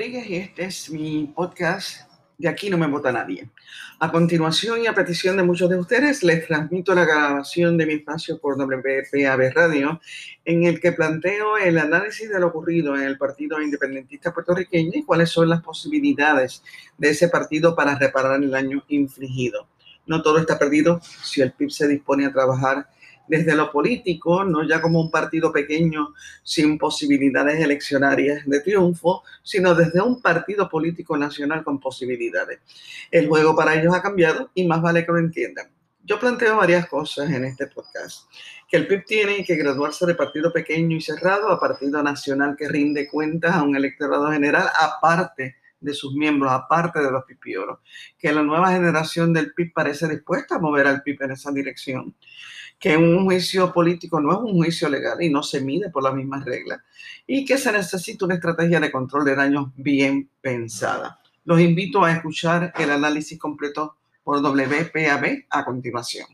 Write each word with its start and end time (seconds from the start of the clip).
Rodríguez 0.00 0.30
y 0.30 0.36
este 0.36 0.64
es 0.64 0.90
mi 0.90 1.30
podcast 1.36 2.08
De 2.38 2.48
aquí 2.48 2.70
no 2.70 2.78
me 2.78 2.86
vota 2.86 3.12
nadie. 3.12 3.50
A 3.98 4.10
continuación 4.10 4.80
y 4.80 4.86
a 4.86 4.94
petición 4.94 5.36
de 5.36 5.42
muchos 5.42 5.68
de 5.68 5.76
ustedes, 5.76 6.22
les 6.22 6.46
transmito 6.46 6.94
la 6.94 7.04
grabación 7.04 7.76
de 7.76 7.84
mi 7.84 7.92
espacio 7.92 8.38
por 8.38 8.56
WPAB 8.56 9.52
Radio, 9.54 10.00
en 10.46 10.64
el 10.64 10.80
que 10.80 10.92
planteo 10.92 11.58
el 11.58 11.76
análisis 11.76 12.30
de 12.30 12.40
lo 12.40 12.46
ocurrido 12.46 12.96
en 12.96 13.02
el 13.02 13.18
Partido 13.18 13.60
Independentista 13.60 14.32
Puertorriqueño 14.32 14.92
y 14.94 15.02
cuáles 15.02 15.28
son 15.28 15.50
las 15.50 15.60
posibilidades 15.60 16.62
de 16.96 17.10
ese 17.10 17.28
partido 17.28 17.76
para 17.76 17.98
reparar 17.98 18.42
el 18.42 18.50
daño 18.50 18.82
infligido. 18.88 19.68
No 20.06 20.22
todo 20.22 20.38
está 20.38 20.58
perdido 20.58 21.02
si 21.22 21.42
el 21.42 21.52
PIB 21.52 21.70
se 21.70 21.88
dispone 21.88 22.24
a 22.24 22.32
trabajar 22.32 22.88
desde 23.30 23.54
lo 23.54 23.70
político, 23.70 24.44
no 24.44 24.66
ya 24.66 24.82
como 24.82 25.00
un 25.00 25.08
partido 25.08 25.52
pequeño 25.52 26.14
sin 26.42 26.76
posibilidades 26.76 27.60
eleccionarias 27.60 28.44
de 28.44 28.58
triunfo, 28.58 29.22
sino 29.44 29.72
desde 29.72 30.00
un 30.00 30.20
partido 30.20 30.68
político 30.68 31.16
nacional 31.16 31.62
con 31.62 31.78
posibilidades. 31.78 32.58
El 33.08 33.28
juego 33.28 33.54
para 33.54 33.80
ellos 33.80 33.94
ha 33.94 34.02
cambiado 34.02 34.50
y 34.52 34.66
más 34.66 34.82
vale 34.82 35.06
que 35.06 35.12
lo 35.12 35.18
entiendan. 35.18 35.68
Yo 36.02 36.18
planteo 36.18 36.56
varias 36.56 36.88
cosas 36.88 37.30
en 37.30 37.44
este 37.44 37.68
podcast. 37.68 38.28
Que 38.68 38.78
el 38.78 38.88
PIB 38.88 39.04
tiene 39.04 39.44
que 39.44 39.54
graduarse 39.54 40.06
de 40.06 40.16
partido 40.16 40.52
pequeño 40.52 40.96
y 40.96 41.00
cerrado 41.00 41.50
a 41.50 41.60
partido 41.60 42.02
nacional 42.02 42.56
que 42.58 42.68
rinde 42.68 43.06
cuentas 43.06 43.54
a 43.54 43.62
un 43.62 43.76
electorado 43.76 44.32
general 44.32 44.66
aparte 44.76 45.54
de 45.78 45.94
sus 45.94 46.14
miembros, 46.14 46.50
aparte 46.50 46.98
de 46.98 47.12
los 47.12 47.24
pipioros. 47.24 47.78
Que 48.18 48.32
la 48.32 48.42
nueva 48.42 48.72
generación 48.72 49.32
del 49.32 49.54
PIB 49.54 49.72
parece 49.72 50.08
dispuesta 50.08 50.56
a 50.56 50.58
mover 50.58 50.88
al 50.88 51.02
PIB 51.02 51.22
en 51.22 51.30
esa 51.30 51.52
dirección 51.52 52.16
que 52.80 52.96
un 52.96 53.24
juicio 53.24 53.72
político 53.72 54.20
no 54.20 54.32
es 54.32 54.38
un 54.38 54.54
juicio 54.54 54.88
legal 54.88 55.22
y 55.22 55.28
no 55.28 55.42
se 55.42 55.60
mide 55.60 55.90
por 55.90 56.02
las 56.02 56.14
mismas 56.14 56.46
reglas 56.46 56.80
y 57.26 57.44
que 57.44 57.58
se 57.58 57.70
necesita 57.70 58.24
una 58.24 58.34
estrategia 58.36 58.80
de 58.80 58.90
control 58.90 59.26
de 59.26 59.36
daños 59.36 59.68
bien 59.76 60.30
pensada. 60.40 61.20
Los 61.44 61.60
invito 61.60 62.02
a 62.02 62.12
escuchar 62.12 62.72
el 62.78 62.90
análisis 62.90 63.38
completo 63.38 63.96
por 64.24 64.40
WPAB 64.40 65.44
a 65.50 65.64
continuación. 65.64 66.26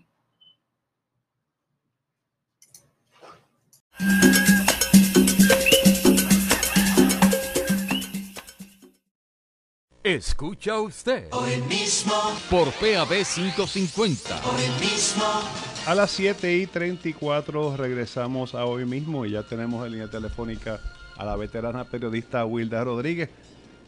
Escucha 10.05 10.79
usted. 10.79 11.29
Hoy 11.33 11.57
mismo. 11.63 12.15
Por 12.49 12.71
PAB 12.75 13.25
550. 13.25 14.41
Hoy 14.45 14.69
mismo. 14.81 15.76
A 15.87 15.95
las 15.95 16.11
7 16.11 16.53
y 16.53 16.67
34 16.67 17.77
regresamos 17.77 18.57
a 18.57 18.67
hoy 18.67 18.85
mismo 18.85 19.25
y 19.25 19.31
ya 19.31 19.45
tenemos 19.45 19.87
en 19.87 19.93
línea 19.93 20.11
telefónica 20.11 20.81
a 21.17 21.25
la 21.25 21.37
veterana 21.37 21.85
periodista 21.85 22.45
Wilda 22.45 22.83
Rodríguez. 22.83 23.31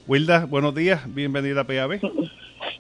Wilda, 0.07 0.47
buenos 0.47 0.77
días, 0.77 1.13
bienvenida 1.13 1.63
a 1.63 1.65
PAB. 1.65 1.99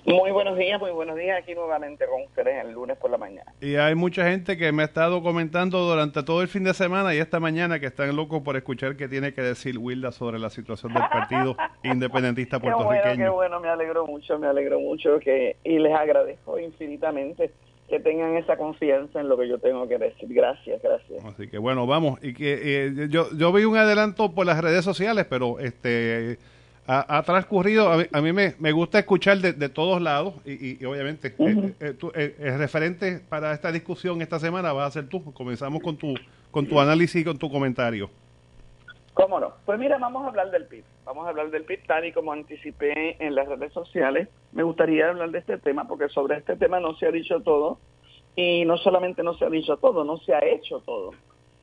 Muy 0.06 0.30
buenos 0.30 0.56
días, 0.56 0.80
muy 0.80 0.92
buenos 0.92 1.16
días 1.16 1.36
aquí 1.42 1.52
nuevamente 1.52 2.06
con 2.06 2.22
ustedes 2.22 2.64
el 2.64 2.72
lunes 2.72 2.96
por 2.96 3.10
la 3.10 3.18
mañana. 3.18 3.52
Y 3.60 3.74
hay 3.74 3.96
mucha 3.96 4.22
gente 4.30 4.56
que 4.56 4.70
me 4.70 4.82
ha 4.82 4.86
estado 4.86 5.20
comentando 5.20 5.80
durante 5.80 6.22
todo 6.22 6.40
el 6.40 6.46
fin 6.46 6.62
de 6.62 6.72
semana 6.72 7.12
y 7.12 7.18
esta 7.18 7.40
mañana 7.40 7.80
que 7.80 7.86
están 7.86 8.14
locos 8.14 8.42
por 8.42 8.56
escuchar 8.56 8.96
qué 8.96 9.08
tiene 9.08 9.34
que 9.34 9.42
decir 9.42 9.78
Wilda 9.78 10.12
sobre 10.12 10.38
la 10.38 10.48
situación 10.48 10.94
del 10.94 11.02
Partido 11.10 11.56
Independentista 11.82 12.60
Puertorriqueño. 12.60 13.02
Qué 13.02 13.08
bueno, 13.08 13.24
qué 13.24 13.30
bueno, 13.30 13.60
me 13.60 13.68
alegro 13.68 14.06
mucho, 14.06 14.38
me 14.38 14.46
alegro 14.46 14.78
mucho 14.78 15.18
que 15.18 15.56
y 15.64 15.80
les 15.80 15.92
agradezco 15.92 16.56
infinitamente 16.60 17.50
que 17.88 18.00
tengan 18.00 18.37
esa 18.37 18.56
confianza 18.56 19.21
en 19.21 19.28
lo 19.28 19.38
que 19.38 19.49
yo 19.49 19.59
tengo 19.59 19.88
que 19.88 19.99
decir. 19.99 20.28
Gracias, 20.28 20.82
gracias. 20.82 21.25
Así 21.25 21.49
que 21.49 21.59
bueno, 21.59 21.87
vamos. 21.87 22.22
Y 22.22 22.34
que 22.34 22.59
eh, 22.62 23.09
yo, 23.09 23.28
yo 23.37 23.53
vi 23.53 23.65
un 23.65 23.76
adelanto 23.76 24.32
por 24.32 24.47
las 24.47 24.60
redes 24.60 24.84
sociales, 24.84 25.26
pero 25.28 25.59
este 25.59 26.38
ha, 26.91 27.22
transcurrido, 27.22 27.93
a 27.93 28.22
mí, 28.22 28.32
me, 28.32 28.72
gusta 28.72 28.99
escuchar 28.99 29.38
de, 29.38 29.69
todos 29.69 30.00
lados 30.00 30.34
y, 30.47 30.82
obviamente 30.87 31.34
eh, 31.38 31.75
eh, 31.81 31.94
eh, 32.15 32.37
el 32.38 32.59
referente 32.59 33.21
para 33.28 33.53
esta 33.53 33.71
discusión 33.71 34.22
esta 34.22 34.38
semana 34.38 34.72
va 34.72 34.87
a 34.87 34.91
ser 34.91 35.06
tú. 35.06 35.22
Comenzamos 35.34 35.82
con 35.82 35.99
tu, 35.99 36.15
con 36.50 36.66
tu 36.66 36.81
análisis 36.81 37.20
y 37.20 37.25
con 37.25 37.37
tu 37.37 37.50
comentario. 37.50 38.09
¿Cómo 39.18 39.40
no? 39.40 39.54
Pues 39.66 39.80
mira, 39.80 39.98
vamos 39.98 40.24
a 40.24 40.28
hablar 40.28 40.52
del 40.52 40.66
PIB. 40.66 40.84
Vamos 41.04 41.26
a 41.26 41.30
hablar 41.30 41.50
del 41.50 41.64
PIB 41.64 41.86
tal 41.88 42.04
y 42.04 42.12
como 42.12 42.32
anticipé 42.32 43.16
en 43.18 43.34
las 43.34 43.48
redes 43.48 43.72
sociales. 43.72 44.28
Me 44.52 44.62
gustaría 44.62 45.08
hablar 45.08 45.32
de 45.32 45.40
este 45.40 45.58
tema 45.58 45.88
porque 45.88 46.08
sobre 46.08 46.36
este 46.36 46.54
tema 46.54 46.78
no 46.78 46.94
se 46.94 47.06
ha 47.06 47.10
dicho 47.10 47.40
todo 47.40 47.80
y 48.36 48.64
no 48.64 48.76
solamente 48.76 49.24
no 49.24 49.34
se 49.34 49.44
ha 49.44 49.50
dicho 49.50 49.76
todo, 49.78 50.04
no 50.04 50.18
se 50.18 50.34
ha 50.34 50.38
hecho 50.44 50.78
todo. 50.86 51.14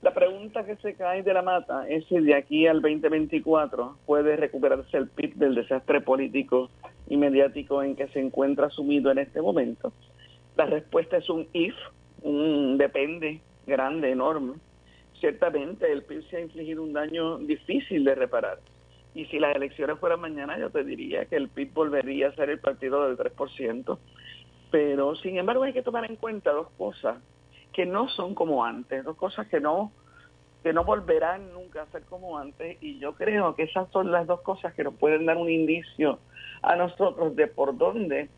La 0.01 0.13
pregunta 0.13 0.65
que 0.65 0.75
se 0.75 0.95
cae 0.95 1.23
de 1.23 1.33
la 1.33 1.44
mata 1.44 1.88
es 1.88 2.05
si 2.07 2.19
de 2.19 2.35
aquí 2.35 2.67
al 2.67 2.81
2024 2.81 3.99
puede 4.05 4.35
recuperarse 4.35 4.97
el 4.97 5.07
PIB 5.07 5.35
del 5.35 5.55
desastre 5.55 6.01
político 6.01 6.69
y 7.07 7.15
mediático 7.15 7.81
en 7.81 7.95
que 7.95 8.09
se 8.09 8.19
encuentra 8.19 8.69
sumido 8.69 9.11
en 9.11 9.19
este 9.19 9.41
momento. 9.41 9.94
La 10.57 10.65
respuesta 10.65 11.15
es 11.15 11.29
un 11.29 11.47
if, 11.53 11.75
un 12.21 12.77
depende 12.77 13.39
grande, 13.65 14.11
enorme. 14.11 14.55
Ciertamente 15.19 15.91
el 15.91 16.03
PIB 16.03 16.29
se 16.29 16.37
ha 16.37 16.41
infligido 16.41 16.83
un 16.83 16.93
daño 16.93 17.37
difícil 17.39 18.03
de 18.03 18.15
reparar. 18.15 18.59
Y 19.13 19.25
si 19.25 19.39
las 19.39 19.55
elecciones 19.55 19.97
fueran 19.99 20.19
mañana, 20.19 20.57
yo 20.59 20.69
te 20.69 20.83
diría 20.83 21.25
que 21.25 21.37
el 21.37 21.49
PIB 21.49 21.73
volvería 21.73 22.27
a 22.27 22.35
ser 22.35 22.49
el 22.49 22.59
partido 22.59 23.07
del 23.07 23.17
3%. 23.17 23.97
Pero, 24.71 25.15
sin 25.15 25.37
embargo, 25.37 25.63
hay 25.63 25.73
que 25.73 25.83
tomar 25.83 26.05
en 26.09 26.17
cuenta 26.17 26.51
dos 26.51 26.69
cosas 26.77 27.17
que 27.71 27.85
no 27.85 28.09
son 28.09 28.35
como 28.35 28.65
antes, 28.65 29.03
dos 29.03 29.15
cosas 29.15 29.47
que 29.47 29.59
no 29.59 29.91
que 30.63 30.73
no 30.73 30.83
volverán 30.83 31.53
nunca 31.53 31.83
a 31.83 31.91
ser 31.91 32.01
como 32.05 32.39
antes 32.39 32.81
y 32.81 32.97
yo 32.97 33.13
creo 33.13 33.53
que 33.55 33.63
esas 33.63 33.87
son 33.91 34.11
las 34.11 34.25
dos 34.25 34.41
cosas 34.41 34.73
que 34.73 34.83
nos 34.83 34.95
pueden 34.95 35.27
dar 35.27 35.37
un 35.37 35.47
indicio 35.47 36.17
a 36.63 36.75
nosotros 36.75 37.35
de 37.35 37.45
por 37.45 37.77
dónde 37.77 38.29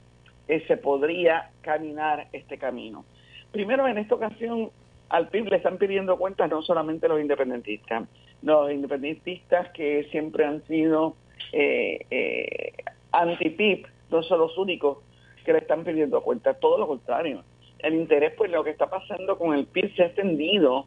eh, 0.49 0.65
se 0.67 0.75
podría 0.75 1.51
caminar 1.61 2.27
este 2.33 2.57
camino. 2.57 3.05
Primero, 3.53 3.87
en 3.87 3.97
esta 3.97 4.15
ocasión, 4.15 4.71
al 5.09 5.29
PIB 5.29 5.49
le 5.49 5.57
están 5.57 5.77
pidiendo 5.77 6.17
cuentas 6.17 6.49
no 6.49 6.61
solamente 6.61 7.07
los 7.07 7.19
independentistas, 7.19 8.07
los 8.41 8.71
independentistas 8.71 9.69
que 9.71 10.07
siempre 10.11 10.45
han 10.45 10.63
sido 10.67 11.15
eh, 11.51 12.05
eh, 12.09 12.73
anti-PIB, 13.11 13.87
no 14.11 14.23
son 14.23 14.39
los 14.39 14.57
únicos 14.57 14.99
que 15.45 15.53
le 15.53 15.59
están 15.59 15.83
pidiendo 15.83 16.21
cuentas, 16.21 16.59
todo 16.59 16.77
lo 16.77 16.87
contrario 16.87 17.43
el 17.79 17.95
interés 17.95 18.33
pues 18.37 18.51
lo 18.51 18.63
que 18.63 18.71
está 18.71 18.89
pasando 18.89 19.37
con 19.37 19.53
el 19.53 19.65
PIB 19.65 19.95
se 19.95 20.03
ha 20.03 20.05
extendido 20.07 20.85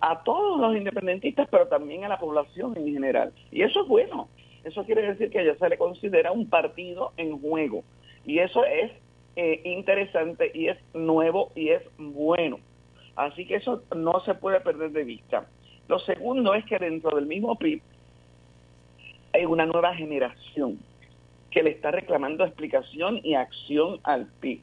a 0.00 0.22
todos 0.22 0.60
los 0.60 0.76
independentistas, 0.76 1.48
pero 1.50 1.66
también 1.68 2.04
a 2.04 2.08
la 2.08 2.18
población 2.18 2.76
en 2.76 2.92
general. 2.92 3.32
Y 3.50 3.62
eso 3.62 3.82
es 3.82 3.88
bueno. 3.88 4.28
Eso 4.62 4.84
quiere 4.84 5.02
decir 5.02 5.30
que 5.30 5.44
ya 5.44 5.54
se 5.56 5.68
le 5.68 5.78
considera 5.78 6.32
un 6.32 6.48
partido 6.48 7.12
en 7.16 7.40
juego. 7.40 7.84
Y 8.26 8.38
eso 8.38 8.64
es 8.64 8.92
eh, 9.36 9.60
interesante 9.64 10.50
y 10.54 10.68
es 10.68 10.78
nuevo 10.92 11.52
y 11.54 11.70
es 11.70 11.82
bueno. 11.98 12.58
Así 13.16 13.46
que 13.46 13.56
eso 13.56 13.82
no 13.94 14.20
se 14.20 14.34
puede 14.34 14.60
perder 14.60 14.90
de 14.90 15.04
vista. 15.04 15.46
Lo 15.88 15.98
segundo 16.00 16.54
es 16.54 16.64
que 16.64 16.78
dentro 16.78 17.14
del 17.14 17.26
mismo 17.26 17.56
PIB 17.56 17.82
hay 19.32 19.44
una 19.44 19.66
nueva 19.66 19.94
generación 19.94 20.78
que 21.50 21.62
le 21.62 21.70
está 21.70 21.90
reclamando 21.90 22.44
explicación 22.44 23.20
y 23.22 23.34
acción 23.34 24.00
al 24.02 24.26
PIB. 24.40 24.62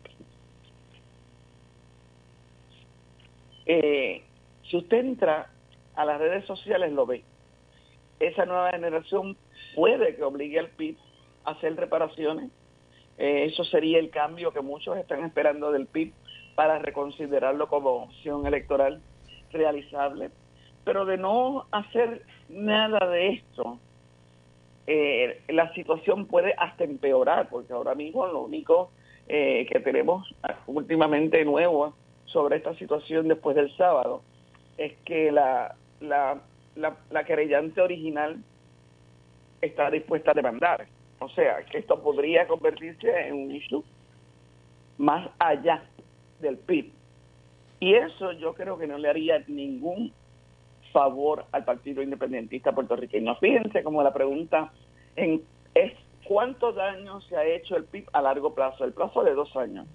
Eh, 3.65 4.24
si 4.69 4.77
usted 4.77 4.97
entra 4.97 5.50
a 5.95 6.06
las 6.06 6.19
redes 6.19 6.45
sociales, 6.45 6.92
lo 6.92 7.06
ve. 7.06 7.24
Esa 8.19 8.45
nueva 8.45 8.71
generación 8.71 9.38
puede 9.75 10.15
que 10.15 10.24
obligue 10.24 10.59
al 10.59 10.69
PIB 10.69 10.97
a 11.45 11.51
hacer 11.51 11.75
reparaciones. 11.75 12.50
Eh, 13.18 13.45
eso 13.45 13.63
sería 13.63 14.00
el 14.00 14.09
cambio 14.09 14.51
que 14.51 14.62
muchos 14.62 14.97
están 14.97 15.24
esperando 15.24 15.71
del 15.71 15.88
PIB 15.88 16.13
para 16.62 16.78
reconsiderarlo 16.78 17.68
como 17.68 18.04
opción 18.04 18.46
electoral 18.46 19.02
realizable. 19.52 20.30
Pero 20.84 21.06
de 21.06 21.18
no 21.18 21.66
hacer 21.72 22.22
nada 22.50 23.10
de 23.10 23.30
esto, 23.30 23.80
eh, 24.86 25.42
la 25.48 25.74
situación 25.74 26.28
puede 26.28 26.54
hasta 26.56 26.84
empeorar, 26.84 27.50
porque 27.50 27.74
ahora 27.74 27.96
mismo 27.96 28.28
lo 28.28 28.42
único 28.42 28.92
eh, 29.28 29.66
que 29.72 29.80
tenemos 29.80 30.36
últimamente 30.68 31.44
nuevo 31.46 31.96
sobre 32.25 32.58
esta 32.58 32.75
situación 32.75 33.28
después 33.28 33.56
del 33.56 33.75
sábado 33.75 34.22
es 34.78 34.94
que 35.04 35.31
la, 35.31 35.74
la, 36.00 36.42
la, 36.75 37.24
querellante 37.24 37.81
original 37.81 38.38
está 39.62 39.90
dispuesta 39.90 40.30
a 40.30 40.36
demandar. 40.36 40.86
O 41.18 41.30
sea, 41.30 41.64
que 41.64 41.80
esto 41.80 42.00
podría 42.04 42.46
convertirse 42.46 43.10
en 43.28 43.34
un 43.34 43.52
issue 43.52 43.84
más 45.00 45.28
allá 45.40 45.81
del 46.42 46.58
PIB. 46.58 46.92
Y 47.80 47.96
eso 47.96 48.32
yo 48.34 48.54
creo 48.54 48.78
que 48.78 48.88
no 48.88 48.98
le 48.98 49.10
haría 49.10 49.44
ningún 49.48 50.14
favor 50.92 51.46
al 51.52 51.66
Partido 51.66 52.02
Independentista 52.02 52.74
puertorriqueño. 52.74 53.36
Fíjense 53.38 53.84
como 53.84 54.04
la 54.04 54.14
pregunta 54.14 54.72
en, 55.16 55.42
es 55.74 55.94
cuánto 56.26 56.74
daño 56.74 57.22
se 57.22 57.36
ha 57.36 57.46
hecho 57.46 57.76
el 57.76 57.86
PIB 57.86 58.08
a 58.14 58.22
largo 58.22 58.54
plazo, 58.54 58.86
el 58.86 58.94
plazo 58.94 59.24
de 59.24 59.34
dos 59.34 59.56
años. 59.56 59.88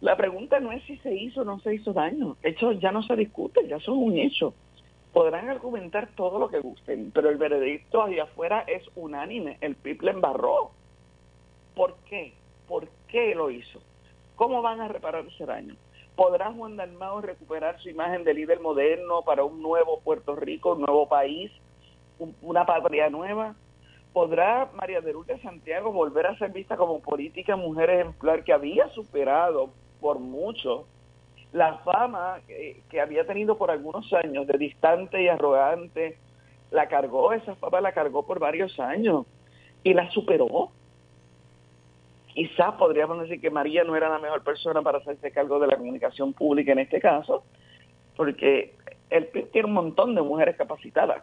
La 0.00 0.16
pregunta 0.16 0.60
no 0.60 0.72
es 0.72 0.82
si 0.84 0.96
se 0.98 1.14
hizo 1.14 1.42
o 1.42 1.44
no 1.44 1.60
se 1.60 1.74
hizo 1.74 1.92
daño. 1.92 2.36
Eso 2.42 2.72
ya 2.72 2.90
no 2.90 3.02
se 3.02 3.16
discute, 3.16 3.66
ya 3.68 3.76
eso 3.76 3.92
es 3.92 3.98
un 3.98 4.18
hecho. 4.18 4.54
podrán 5.12 5.48
argumentar 5.48 6.08
todo 6.14 6.38
lo 6.38 6.48
que 6.48 6.60
gusten, 6.60 7.10
pero 7.12 7.30
el 7.30 7.36
veredicto 7.36 8.02
allá 8.02 8.24
afuera 8.24 8.64
es 8.66 8.82
unánime. 8.94 9.58
El 9.60 9.74
PIB 9.74 10.02
le 10.02 10.10
embarró. 10.12 10.70
¿Por 11.74 11.96
qué? 12.08 12.32
¿Por 12.68 12.88
qué 13.08 13.34
lo 13.34 13.50
hizo? 13.50 13.80
¿Cómo 14.40 14.62
van 14.62 14.80
a 14.80 14.88
reparar 14.88 15.26
ese 15.26 15.44
daño? 15.44 15.76
¿Podrá 16.16 16.50
Juan 16.50 16.74
Dalmao 16.74 17.20
recuperar 17.20 17.78
su 17.78 17.90
imagen 17.90 18.24
de 18.24 18.32
líder 18.32 18.58
moderno 18.60 19.20
para 19.20 19.44
un 19.44 19.60
nuevo 19.60 20.00
Puerto 20.00 20.34
Rico, 20.34 20.72
un 20.72 20.80
nuevo 20.80 21.06
país, 21.06 21.52
una 22.40 22.64
patria 22.64 23.10
nueva? 23.10 23.54
¿Podrá 24.14 24.70
María 24.72 25.02
de 25.02 25.12
Lourdes 25.12 25.42
Santiago 25.42 25.92
volver 25.92 26.26
a 26.26 26.38
ser 26.38 26.52
vista 26.52 26.78
como 26.78 27.00
política 27.00 27.54
mujer 27.54 27.90
ejemplar 27.90 28.42
que 28.42 28.54
había 28.54 28.88
superado 28.94 29.74
por 30.00 30.18
mucho 30.18 30.86
la 31.52 31.76
fama 31.84 32.40
que, 32.48 32.98
había 32.98 33.26
tenido 33.26 33.58
por 33.58 33.70
algunos 33.70 34.10
años 34.14 34.46
de 34.46 34.56
distante 34.56 35.22
y 35.22 35.28
arrogante? 35.28 36.16
La 36.70 36.88
cargó, 36.88 37.34
esa 37.34 37.56
fama 37.56 37.82
la 37.82 37.92
cargó 37.92 38.24
por 38.24 38.38
varios 38.38 38.80
años 38.80 39.26
y 39.84 39.92
la 39.92 40.10
superó. 40.12 40.70
Quizás 42.34 42.74
podríamos 42.74 43.20
decir 43.20 43.40
que 43.40 43.50
María 43.50 43.84
no 43.84 43.96
era 43.96 44.08
la 44.08 44.18
mejor 44.18 44.42
persona 44.42 44.82
para 44.82 44.98
hacerse 44.98 45.32
cargo 45.32 45.58
de 45.58 45.66
la 45.66 45.76
comunicación 45.76 46.32
pública 46.32 46.72
en 46.72 46.78
este 46.80 47.00
caso, 47.00 47.44
porque 48.16 48.74
el 49.10 49.28
tiene 49.50 49.68
un 49.68 49.74
montón 49.74 50.14
de 50.14 50.22
mujeres 50.22 50.56
capacitadas 50.56 51.22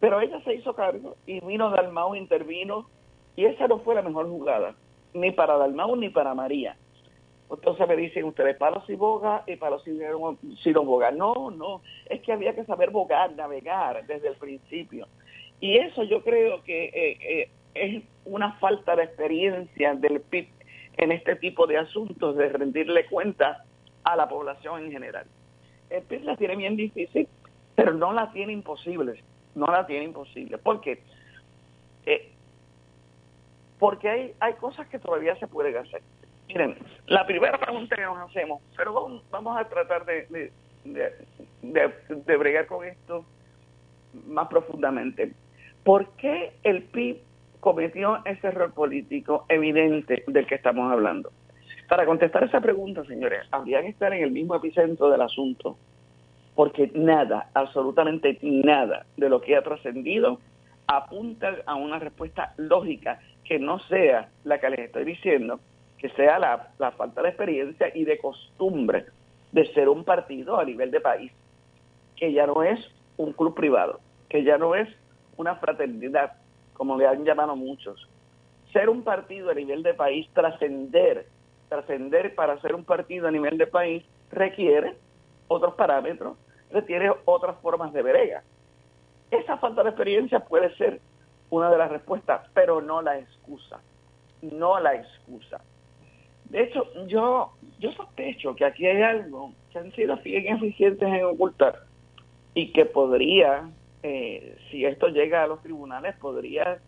pero 0.00 0.20
ella 0.20 0.40
se 0.44 0.54
hizo 0.54 0.74
cargo 0.74 1.16
y 1.26 1.40
vino 1.40 1.70
Dalmau, 1.70 2.14
intervino, 2.14 2.88
y 3.36 3.44
esa 3.44 3.66
no 3.66 3.80
fue 3.80 3.94
la 3.94 4.02
mejor 4.02 4.28
jugada, 4.28 4.74
ni 5.12 5.32
para 5.32 5.56
Dalmau 5.56 5.96
ni 5.96 6.08
para 6.08 6.34
María. 6.34 6.76
Entonces 7.50 7.88
me 7.88 7.96
dicen 7.96 8.24
ustedes, 8.24 8.56
palos 8.56 8.84
y 8.88 8.94
boga 8.94 9.42
y 9.46 9.56
palos 9.56 9.82
y 9.86 9.92
no 9.92 10.84
boga. 10.84 11.10
No, 11.10 11.50
no, 11.50 11.80
es 12.08 12.20
que 12.20 12.32
había 12.32 12.54
que 12.54 12.64
saber 12.64 12.90
bogar, 12.90 13.32
navegar 13.32 14.06
desde 14.06 14.28
el 14.28 14.36
principio. 14.36 15.08
Y 15.60 15.78
eso 15.78 16.02
yo 16.04 16.22
creo 16.22 16.62
que 16.62 16.84
eh, 16.84 17.18
eh, 17.20 17.50
es 17.74 18.02
una 18.24 18.52
falta 18.54 18.96
de 18.96 19.04
experiencia 19.04 19.94
del 19.94 20.20
PIB 20.20 20.48
en 20.96 21.12
este 21.12 21.36
tipo 21.36 21.66
de 21.66 21.78
asuntos, 21.78 22.36
de 22.36 22.48
rendirle 22.48 23.06
cuenta 23.06 23.64
a 24.04 24.16
la 24.16 24.28
población 24.28 24.84
en 24.84 24.92
general. 24.92 25.26
El 25.90 26.02
PIB 26.02 26.24
la 26.24 26.36
tiene 26.36 26.56
bien 26.56 26.76
difícil, 26.76 27.28
pero 27.74 27.94
no 27.94 28.12
la 28.12 28.32
tiene 28.32 28.52
imposible 28.52 29.22
no 29.58 29.66
la 29.66 29.86
tiene 29.86 30.04
imposible. 30.04 30.56
¿Por 30.56 30.80
qué? 30.80 31.02
Eh, 32.06 32.30
porque 33.78 34.08
hay, 34.08 34.34
hay 34.40 34.54
cosas 34.54 34.86
que 34.88 34.98
todavía 34.98 35.36
se 35.36 35.46
pueden 35.46 35.76
hacer. 35.76 36.02
Miren, 36.46 36.76
la 37.06 37.26
primera 37.26 37.58
pregunta 37.58 37.94
que 37.94 38.02
nos 38.02 38.30
hacemos, 38.30 38.62
pero 38.76 39.20
vamos, 39.30 39.58
a 39.58 39.68
tratar 39.68 40.06
de, 40.06 40.50
de, 40.84 42.36
bregar 42.36 42.66
con 42.66 42.86
esto 42.86 43.26
más 44.26 44.48
profundamente. 44.48 45.32
¿Por 45.84 46.08
qué 46.12 46.54
el 46.62 46.84
PIB 46.84 47.18
cometió 47.60 48.18
ese 48.24 48.48
error 48.48 48.72
político 48.72 49.44
evidente 49.48 50.24
del 50.26 50.46
que 50.46 50.56
estamos 50.56 50.90
hablando? 50.92 51.30
Para 51.88 52.04
contestar 52.04 52.44
esa 52.44 52.60
pregunta, 52.60 53.04
señores, 53.04 53.46
habría 53.50 53.80
que 53.82 53.88
estar 53.88 54.12
en 54.12 54.22
el 54.22 54.30
mismo 54.30 54.54
epicentro 54.54 55.08
del 55.10 55.22
asunto 55.22 55.76
porque 56.58 56.90
nada, 56.92 57.50
absolutamente 57.54 58.36
nada 58.42 59.06
de 59.16 59.28
lo 59.28 59.40
que 59.40 59.54
ha 59.54 59.62
trascendido 59.62 60.40
apunta 60.88 61.58
a 61.66 61.76
una 61.76 62.00
respuesta 62.00 62.52
lógica 62.56 63.20
que 63.44 63.60
no 63.60 63.78
sea 63.78 64.28
la 64.42 64.58
que 64.58 64.70
les 64.70 64.80
estoy 64.80 65.04
diciendo, 65.04 65.60
que 65.98 66.08
sea 66.08 66.40
la, 66.40 66.90
falta 66.96 67.22
de 67.22 67.28
experiencia 67.28 67.92
y 67.94 68.04
de 68.04 68.18
costumbre 68.18 69.06
de 69.52 69.72
ser 69.72 69.88
un 69.88 70.02
partido 70.02 70.58
a 70.58 70.64
nivel 70.64 70.90
de 70.90 71.00
país, 71.00 71.30
que 72.16 72.32
ya 72.32 72.44
no 72.48 72.64
es 72.64 72.80
un 73.18 73.34
club 73.34 73.54
privado, 73.54 74.00
que 74.28 74.42
ya 74.42 74.58
no 74.58 74.74
es 74.74 74.88
una 75.36 75.54
fraternidad, 75.54 76.32
como 76.78 76.96
le 76.96 77.06
han 77.06 77.24
llamado 77.24 77.54
muchos. 77.54 78.08
Ser 78.72 78.88
un 78.88 79.02
partido 79.02 79.50
a 79.50 79.54
nivel 79.54 79.82
de 79.82 79.92
país, 79.92 80.26
trascender, 80.32 81.26
trascender 81.68 82.34
para 82.34 82.58
ser 82.62 82.74
un 82.74 82.84
partido 82.84 83.28
a 83.28 83.30
nivel 83.30 83.58
de 83.58 83.66
país 83.66 84.02
requiere 84.30 84.96
otros 85.48 85.74
parámetros, 85.74 86.38
requiere 86.70 87.12
otras 87.26 87.58
formas 87.60 87.92
de 87.92 88.02
verega. 88.02 88.42
Esa 89.30 89.58
falta 89.58 89.82
de 89.82 89.90
experiencia 89.90 90.40
puede 90.40 90.74
ser 90.76 91.00
una 91.50 91.70
de 91.70 91.78
las 91.78 91.90
respuestas, 91.90 92.48
pero 92.54 92.80
no 92.80 93.02
la 93.02 93.18
excusa. 93.18 93.80
No 94.40 94.78
la 94.80 94.94
excusa. 94.94 95.60
De 96.44 96.62
hecho, 96.62 96.86
yo, 97.06 97.52
yo 97.78 97.92
sospecho 97.92 98.54
que 98.54 98.64
aquí 98.64 98.86
hay 98.86 99.02
algo 99.02 99.52
que 99.70 99.78
han 99.78 99.92
sido 99.92 100.16
bien 100.18 100.56
eficientes 100.56 101.06
en 101.06 101.24
ocultar 101.24 101.80
y 102.54 102.72
que 102.72 102.86
podría, 102.86 103.68
eh, 104.02 104.56
si 104.70 104.84
esto 104.84 105.08
llega 105.08 105.42
a 105.42 105.46
los 105.46 105.62
tribunales, 105.62 106.16
podría 106.16 106.78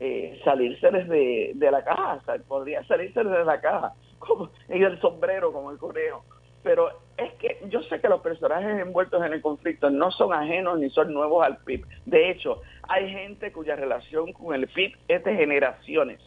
eh, 0.00 0.40
salirse 0.44 0.90
desde 0.90 1.52
de 1.54 1.70
la 1.70 1.84
caja, 1.84 2.20
podría 2.48 2.84
salirse 2.84 3.22
desde 3.22 3.44
la 3.44 3.60
caja, 3.60 3.94
como 4.18 4.50
en 4.68 4.82
el 4.82 5.00
sombrero, 5.00 5.52
como 5.52 5.70
el 5.70 5.78
conejo 5.78 6.24
pero 6.66 6.90
es 7.16 7.32
que 7.34 7.60
yo 7.68 7.80
sé 7.84 8.00
que 8.00 8.08
los 8.08 8.22
personajes 8.22 8.80
envueltos 8.80 9.24
en 9.24 9.32
el 9.32 9.40
conflicto 9.40 9.88
no 9.88 10.10
son 10.10 10.32
ajenos 10.32 10.80
ni 10.80 10.90
son 10.90 11.14
nuevos 11.14 11.46
al 11.46 11.58
PIB. 11.58 11.86
De 12.06 12.28
hecho, 12.28 12.60
hay 12.88 13.08
gente 13.08 13.52
cuya 13.52 13.76
relación 13.76 14.32
con 14.32 14.52
el 14.52 14.66
PIB 14.66 14.96
es 15.06 15.22
de 15.22 15.36
generaciones, 15.36 16.20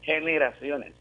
generaciones. 0.00 0.94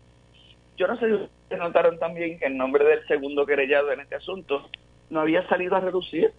Yo 0.75 0.87
no 0.87 0.97
sé 0.97 1.07
si 1.07 1.13
ustedes 1.13 1.61
notaron 1.61 1.97
también 1.97 2.37
que 2.37 2.45
el 2.45 2.57
nombre 2.57 2.83
del 2.83 3.07
segundo 3.07 3.45
querellado 3.45 3.89
en 3.89 4.01
este 4.01 4.15
asunto 4.15 4.67
no 5.09 5.21
había 5.21 5.47
salido 5.47 5.77
a 5.77 5.79
reducir, 5.79 6.33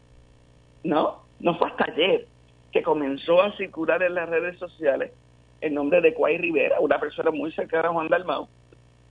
¿no? 0.82 1.24
No 1.40 1.56
fue 1.56 1.68
hasta 1.70 1.90
ayer 1.92 2.26
que 2.74 2.82
comenzó 2.82 3.40
a 3.40 3.56
circular 3.56 4.02
en 4.02 4.16
las 4.16 4.28
redes 4.28 4.58
sociales 4.58 5.12
el 5.60 5.74
nombre 5.74 6.00
de 6.00 6.12
Cuay 6.12 6.38
Rivera, 6.38 6.80
una 6.80 6.98
persona 6.98 7.30
muy 7.30 7.52
cercana 7.52 7.88
a 7.88 7.92
Juan 7.92 8.08
Dalmau, 8.08 8.48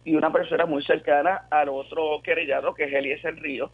y 0.04 0.16
una 0.16 0.34
persona 0.34 0.66
muy 0.66 0.84
cercana 0.84 1.48
al 1.50 1.70
otro 1.70 2.22
querellado, 2.22 2.74
que 2.74 2.84
es 2.84 2.94
Eliezer 2.94 3.36
Río. 3.38 3.72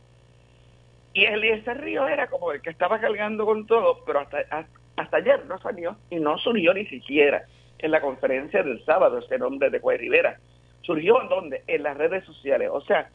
Y 1.12 1.26
Eliezer 1.26 1.82
Río 1.82 2.08
era 2.08 2.28
como 2.28 2.52
el 2.52 2.62
que 2.62 2.70
estaba 2.70 3.00
cargando 3.00 3.48
con 3.48 3.66
todo, 3.66 4.06
pero 4.06 4.20
hasta, 4.20 4.68
hasta 4.96 5.18
ayer 5.18 5.48
no 5.48 5.58
salió 5.58 5.98
y 6.12 6.18
no 6.18 6.38
surgió 6.38 6.72
ni 6.76 6.86
siquiera 6.86 7.46
en 7.80 7.90
la 7.90 8.00
conferencia 8.00 8.62
del 8.62 8.86
sábado 8.86 9.18
este 9.18 9.40
nombre 9.40 9.72
de 9.72 9.80
Juan 9.80 9.98
Rivera. 9.98 10.40
Surgió 10.82 11.20
en 11.20 11.30
donde? 11.30 11.64
En 11.66 11.82
las 11.82 11.98
redes 11.98 12.24
sociales. 12.26 12.70
O 12.72 12.82
sea, 12.82 13.10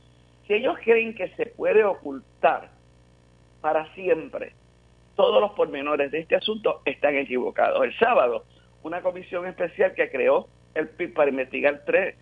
si 0.48 0.54
ellos 0.54 0.76
creen 0.82 1.14
que 1.14 1.28
se 1.36 1.46
puede 1.46 1.84
ocultar 1.84 2.70
para 3.60 3.94
siempre 3.94 4.54
todos 5.16 5.40
los 5.40 5.52
pormenores 5.52 6.10
de 6.10 6.20
este 6.20 6.36
asunto, 6.36 6.82
están 6.84 7.16
equivocados. 7.16 7.82
El 7.84 7.96
sábado, 7.98 8.44
una 8.82 9.02
comisión 9.02 9.46
especial 9.46 9.94
que 9.94 10.10
creó 10.10 10.48
el 10.74 10.88
PIB 10.88 11.14
para 11.14 11.30
investigar 11.30 11.82
tres 11.86 12.16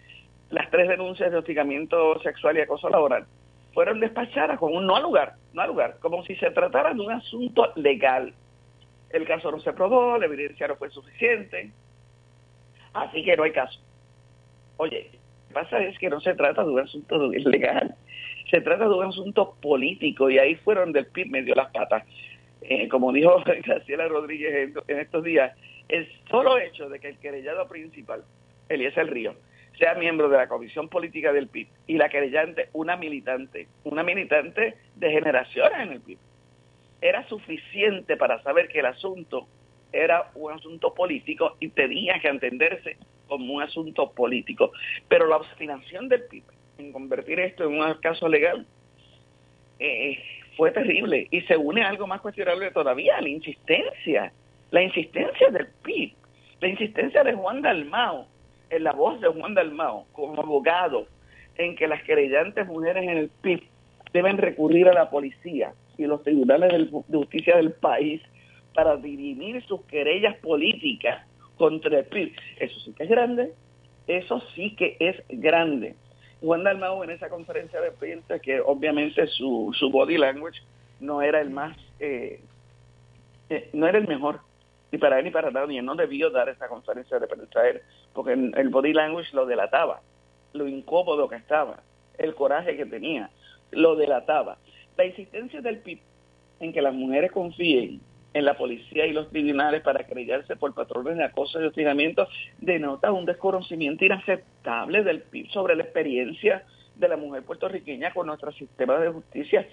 las 0.52 0.70
tres 0.70 0.86
denuncias 0.86 1.30
de 1.30 1.38
hostigamiento 1.38 2.20
sexual 2.20 2.58
y 2.58 2.60
acoso 2.60 2.90
laboral 2.90 3.26
fueron 3.72 4.00
despachadas 4.00 4.58
con 4.58 4.74
un 4.76 4.86
no 4.86 4.96
al 4.96 5.02
lugar, 5.02 5.34
no 5.54 5.62
al 5.62 5.68
lugar, 5.68 5.96
como 6.00 6.22
si 6.24 6.36
se 6.36 6.50
tratara 6.50 6.92
de 6.92 7.00
un 7.00 7.10
asunto 7.10 7.72
legal. 7.76 8.34
El 9.10 9.26
caso 9.26 9.50
no 9.50 9.60
se 9.60 9.72
probó, 9.72 10.18
la 10.18 10.26
evidencia 10.26 10.68
no 10.68 10.76
fue 10.76 10.90
suficiente, 10.90 11.70
así 12.92 13.24
que 13.24 13.34
no 13.34 13.44
hay 13.44 13.52
caso. 13.52 13.80
Oye, 14.76 15.10
lo 15.12 15.48
que 15.48 15.54
pasa 15.54 15.82
es 15.82 15.98
que 15.98 16.10
no 16.10 16.20
se 16.20 16.34
trata 16.34 16.62
de 16.64 16.70
un 16.70 16.80
asunto 16.80 17.30
legal, 17.30 17.94
se 18.50 18.60
trata 18.60 18.84
de 18.84 18.94
un 18.94 19.04
asunto 19.04 19.56
político 19.62 20.28
y 20.28 20.38
ahí 20.38 20.56
fueron 20.56 20.92
del 20.92 21.06
PIB 21.06 21.30
medio 21.30 21.54
las 21.54 21.70
patas. 21.70 22.04
Eh, 22.64 22.88
como 22.88 23.12
dijo 23.12 23.42
Graciela 23.64 24.08
Rodríguez 24.08 24.72
en, 24.86 24.98
estos 24.98 25.24
días, 25.24 25.56
el 25.88 26.08
solo 26.30 26.58
hecho 26.58 26.88
de 26.88 27.00
que 27.00 27.08
el 27.08 27.18
querellado 27.18 27.68
principal, 27.68 28.24
Eliezer 28.68 29.10
Río, 29.10 29.34
sea 29.78 29.94
miembro 29.94 30.28
de 30.28 30.36
la 30.36 30.48
Comisión 30.48 30.88
Política 30.88 31.32
del 31.32 31.48
PIB 31.48 31.66
y 31.86 31.96
la 31.96 32.08
querellante 32.08 32.68
una 32.72 32.96
militante, 32.96 33.68
una 33.84 34.02
militante 34.02 34.76
de 34.96 35.10
generaciones 35.10 35.80
en 35.80 35.92
el 35.92 36.00
PIB, 36.00 36.18
era 37.00 37.26
suficiente 37.28 38.16
para 38.16 38.40
saber 38.42 38.68
que 38.68 38.78
el 38.78 38.86
asunto 38.86 39.48
era 39.92 40.30
un 40.34 40.52
asunto 40.52 40.94
político 40.94 41.56
y 41.58 41.68
tenía 41.68 42.20
que 42.20 42.28
entenderse 42.28 42.96
como 43.26 43.54
un 43.54 43.62
asunto 43.62 44.12
político. 44.12 44.72
Pero 45.08 45.26
la 45.26 45.36
obstinación 45.36 46.08
del 46.08 46.24
PIB 46.24 46.44
en 46.78 46.92
convertir 46.92 47.40
esto 47.40 47.64
en 47.64 47.80
un 47.80 47.94
caso 47.94 48.28
legal 48.28 48.66
eh, 49.78 50.18
fue 50.56 50.70
terrible 50.70 51.28
y 51.30 51.40
se 51.42 51.56
une 51.56 51.82
a 51.82 51.88
algo 51.88 52.06
más 52.06 52.20
cuestionable 52.20 52.70
todavía, 52.70 53.20
la 53.20 53.28
insistencia, 53.28 54.32
la 54.70 54.82
insistencia 54.82 55.50
del 55.50 55.68
PIB, 55.82 56.12
la 56.60 56.68
insistencia 56.68 57.24
de 57.24 57.34
Juan 57.34 57.62
Dalmao 57.62 58.26
en 58.70 58.84
la 58.84 58.92
voz 58.92 59.20
de 59.20 59.28
Juan 59.28 59.54
Dalmao 59.54 60.06
como 60.12 60.40
abogado 60.40 61.06
en 61.56 61.76
que 61.76 61.86
las 61.86 62.02
querellantes 62.04 62.66
mujeres 62.66 63.02
en 63.02 63.18
el 63.18 63.28
PIB 63.28 63.62
deben 64.12 64.38
recurrir 64.38 64.88
a 64.88 64.94
la 64.94 65.10
policía 65.10 65.72
y 65.98 66.06
los 66.06 66.22
tribunales 66.22 66.72
de 66.72 67.18
justicia 67.18 67.56
del 67.56 67.72
país 67.72 68.22
para 68.74 68.96
dirimir 68.96 69.62
sus 69.64 69.82
querellas 69.82 70.36
políticas 70.38 71.26
contra 71.56 71.98
el 71.98 72.04
PIB. 72.06 72.32
Eso 72.58 72.80
sí 72.80 72.92
que 72.94 73.04
es 73.04 73.10
grande, 73.10 73.52
eso 74.06 74.40
sí 74.54 74.74
que 74.74 74.96
es 74.98 75.16
grande. 75.28 75.94
Juan 76.42 76.64
Dalmao 76.64 77.04
en 77.04 77.10
esa 77.10 77.28
conferencia 77.28 77.80
de 77.80 77.92
prensa, 77.92 78.38
que 78.38 78.60
obviamente 78.60 79.26
su, 79.28 79.74
su 79.78 79.90
body 79.90 80.18
language 80.18 80.60
no 81.00 81.22
era 81.22 81.40
el 81.40 81.50
más 81.50 81.76
eh, 82.00 82.40
eh, 83.52 83.68
no 83.74 83.86
era 83.86 83.98
el 83.98 84.08
mejor, 84.08 84.40
ni 84.90 84.98
para 84.98 85.18
él 85.18 85.24
ni 85.24 85.30
para 85.30 85.50
nadie. 85.50 85.82
No 85.82 85.94
debió 85.94 86.30
dar 86.30 86.48
esa 86.48 86.68
conferencia 86.68 87.18
de 87.18 87.26
prensa 87.26 87.68
él, 87.68 87.82
porque 88.14 88.32
el 88.32 88.68
body 88.70 88.92
language 88.92 89.34
lo 89.34 89.46
delataba, 89.46 90.00
lo 90.52 90.66
incómodo 90.66 91.28
que 91.28 91.36
estaba, 91.36 91.80
el 92.18 92.34
coraje 92.34 92.76
que 92.76 92.86
tenía, 92.86 93.30
lo 93.70 93.94
delataba. 93.94 94.56
La 94.96 95.04
insistencia 95.04 95.60
del 95.60 95.78
PIB 95.78 96.00
en 96.60 96.72
que 96.72 96.82
las 96.82 96.94
mujeres 96.94 97.30
confíen 97.30 98.00
en 98.34 98.44
la 98.44 98.56
policía 98.56 99.06
y 99.06 99.12
los 99.12 99.28
tribunales 99.28 99.82
para 99.82 100.06
creyarse 100.06 100.56
por 100.56 100.74
patrones 100.74 101.16
de 101.16 101.24
acoso 101.24 101.60
y 101.60 101.66
hostigamiento 101.66 102.26
denota 102.58 103.12
un 103.12 103.26
desconocimiento 103.26 104.04
inaceptable 104.04 105.02
del 105.02 105.22
PIB 105.22 105.48
sobre 105.50 105.76
la 105.76 105.84
experiencia 105.84 106.64
de 106.96 107.08
la 107.08 107.16
mujer 107.16 107.42
puertorriqueña 107.42 108.12
con 108.12 108.26
nuestro 108.26 108.52
sistema 108.52 108.98
de 108.98 109.10
justicia, 109.10 109.66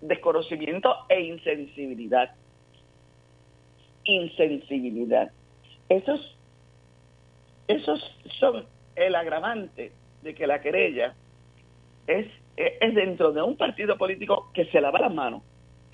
desconocimiento 0.00 0.94
e 1.08 1.20
insensibilidad. 1.20 2.34
Insensibilidad. 4.04 5.30
Esos, 5.88 6.36
esos 7.68 8.18
son 8.38 8.66
el 8.94 9.14
agravante 9.14 9.92
de 10.22 10.34
que 10.34 10.46
la 10.46 10.60
querella 10.60 11.14
es, 12.06 12.26
es 12.56 12.94
dentro 12.94 13.32
de 13.32 13.42
un 13.42 13.56
partido 13.56 13.96
político 13.96 14.50
que 14.52 14.66
se 14.66 14.80
lava 14.80 15.00
las 15.00 15.14
manos 15.14 15.42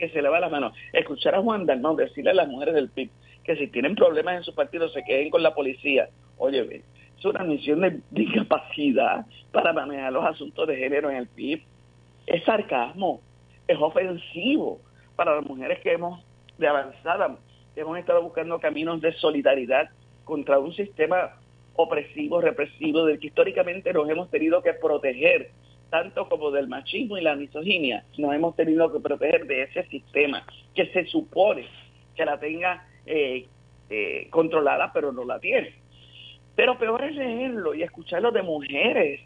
que 0.02 0.09
se 0.09 0.21
le 0.21 0.28
va 0.28 0.40
la 0.40 0.49
mano. 0.49 0.73
Escuchar 0.92 1.37
a 1.37 1.40
Juan 1.40 1.64
Dalmau 1.64 1.94
decirle 1.94 2.32
a 2.32 2.35
las 2.35 2.49
mujeres 2.49 2.75
del 2.75 2.90
PIB 2.90 3.09
que 3.44 3.54
si 3.54 3.68
tienen 3.68 3.94
problemas 3.94 4.35
en 4.35 4.42
su 4.42 4.52
partido 4.52 4.88
se 4.88 5.04
queden 5.04 5.30
con 5.30 5.44
la 5.44 5.54
policía. 5.54 6.09
Oye, 6.38 6.82
es 7.16 7.25
una 7.25 7.44
misión 7.44 7.82
de 7.82 8.00
discapacidad 8.11 9.25
para 9.52 9.73
manejar 9.73 10.12
los 10.12 10.25
asuntos 10.25 10.66
de 10.66 10.76
género 10.76 11.09
en 11.09 11.18
el 11.18 11.28
PIB. 11.28 11.62
Es 12.26 12.42
sarcasmo, 12.42 13.21
es 13.68 13.78
ofensivo 13.78 14.80
para 15.14 15.37
las 15.37 15.47
mujeres 15.47 15.78
que 15.78 15.92
hemos 15.92 16.21
de 16.59 16.66
avanzada, 16.66 17.38
hemos 17.76 17.97
estado 17.97 18.23
buscando 18.23 18.59
caminos 18.59 19.00
de 19.00 19.12
solidaridad 19.12 19.88
contra 20.25 20.59
un 20.59 20.73
sistema 20.73 21.37
opresivo, 21.76 22.40
represivo, 22.40 23.06
del 23.06 23.21
que 23.21 23.28
históricamente 23.28 23.92
nos 23.92 24.11
hemos 24.11 24.28
tenido 24.30 24.62
que 24.62 24.73
proteger 24.73 25.52
tanto 25.92 26.26
como 26.26 26.50
del 26.50 26.68
machismo 26.68 27.18
y 27.18 27.20
la 27.20 27.37
misoginia, 27.37 28.02
nos 28.16 28.34
hemos 28.34 28.56
tenido 28.56 28.90
que 28.90 28.99
proteger 28.99 29.46
de 29.46 29.64
ese 29.64 29.84
sistema 29.88 30.42
que 30.75 30.87
se 30.87 31.04
supone 31.04 31.66
que 32.16 32.25
la 32.25 32.40
tenga 32.40 32.88
eh, 33.04 33.46
eh, 33.90 34.26
controlada, 34.30 34.90
pero 34.94 35.12
no 35.12 35.22
la 35.22 35.38
tiene. 35.38 35.75
Pero 36.56 36.78
peor 36.78 37.04
es 37.04 37.14
leerlo 37.14 37.75
y 37.75 37.82
escucharlo 37.82 38.32
de 38.32 38.40
mujeres 38.40 39.20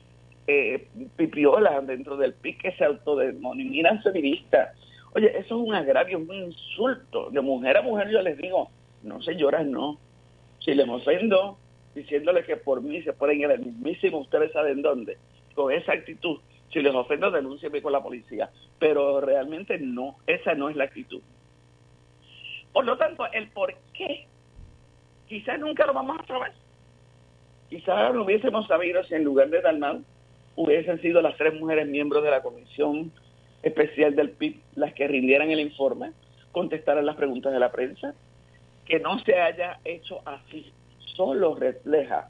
eh, 0.49 0.88
pipiolas 1.14 1.87
dentro 1.87 2.16
del 2.16 2.35
PIC 2.35 2.62
que 2.62 2.73
se 2.73 2.85
autodenominan 2.85 4.02
feministas. 4.02 4.76
Oye, 5.14 5.28
eso 5.38 5.38
es 5.62 5.68
un 5.68 5.73
agravio, 5.73 6.18
un 6.18 6.35
insulto. 6.35 7.30
De 7.30 7.40
mujer 7.42 7.76
a 7.76 7.82
mujer 7.82 8.11
yo 8.11 8.20
les 8.23 8.37
digo, 8.38 8.70
no 9.04 9.23
señoras, 9.23 9.64
no. 9.64 10.00
Si 10.58 10.75
les 10.75 10.88
ofendo 10.88 11.58
diciéndole 11.94 12.42
que 12.42 12.56
por 12.56 12.82
mí 12.82 13.02
se 13.02 13.12
pueden 13.12 13.38
ir 13.40 13.46
al 13.46 13.61
mismísimo, 13.61 14.18
ustedes 14.18 14.50
saben 14.50 14.82
dónde, 14.82 15.16
con 15.54 15.73
esa 15.73 15.92
actitud, 15.92 16.40
si 16.76 16.83
les 16.83 16.95
ofendo, 16.95 17.30
denúncienme 17.30 17.80
con 17.80 17.92
la 17.92 18.02
policía. 18.02 18.50
Pero 18.78 19.23
realmente 19.23 19.78
no, 19.78 20.16
esa 20.26 20.54
no 20.54 20.68
es 20.68 20.76
la 20.76 20.85
actitud. 20.85 21.23
Por 22.71 22.85
lo 22.85 22.99
tanto, 22.99 23.25
el 23.33 23.49
por 23.49 23.75
qué, 23.95 24.26
quizás 25.26 25.59
nunca 25.59 25.87
lo 25.87 25.95
vamos 25.95 26.18
a 26.21 26.26
saber. 26.26 26.52
Quizás 27.71 28.14
lo 28.14 28.25
hubiésemos 28.25 28.66
sabido 28.66 29.02
si 29.04 29.14
en 29.14 29.25
lugar 29.25 29.49
de 29.49 29.62
Dalmau 29.62 30.04
hubiesen 30.54 31.00
sido 31.00 31.23
las 31.23 31.38
tres 31.38 31.59
mujeres 31.59 31.88
miembros 31.88 32.23
de 32.23 32.30
la 32.30 32.42
Comisión 32.42 33.11
Especial 33.62 34.14
del 34.14 34.33
PIB 34.33 34.61
las 34.75 34.92
que 34.92 35.09
rindieran 35.09 35.50
el 35.50 35.61
informe, 35.61 36.12
contestaran 36.52 37.06
las 37.06 37.16
preguntas 37.16 37.54
de 37.54 37.59
la 37.59 37.73
prensa. 37.73 38.14
Que 38.85 39.00
no 39.00 39.18
se 39.21 39.40
haya 39.40 39.80
hecho 39.83 40.21
así 40.26 40.71
solo 41.16 41.54
refleja 41.54 42.28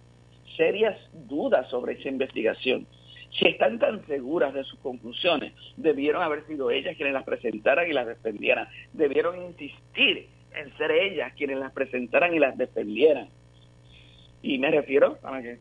serias 0.57 0.97
dudas 1.13 1.69
sobre 1.69 1.95
esa 1.95 2.09
investigación 2.09 2.87
si 3.31 3.49
están 3.49 3.79
tan 3.79 4.07
seguras 4.07 4.55
de 4.55 4.65
sus 4.65 4.79
conclusiones, 4.81 5.53
debieron 5.77 6.23
haber 6.23 6.47
sido 6.47 6.71
ellas 6.71 6.97
quienes 6.97 7.15
las 7.15 7.25
presentaran 7.25 7.89
y 7.89 7.93
las 7.93 8.07
defendieran. 8.07 8.69
Debieron 8.93 9.41
insistir 9.43 10.29
en 10.55 10.77
ser 10.77 10.91
ellas 10.91 11.33
quienes 11.37 11.59
las 11.59 11.73
presentaran 11.73 12.35
y 12.35 12.39
las 12.39 12.57
defendieran. 12.57 13.29
Y 14.43 14.59
me 14.59 14.71
refiero, 14.71 15.19
a 15.23 15.41
que, 15.43 15.59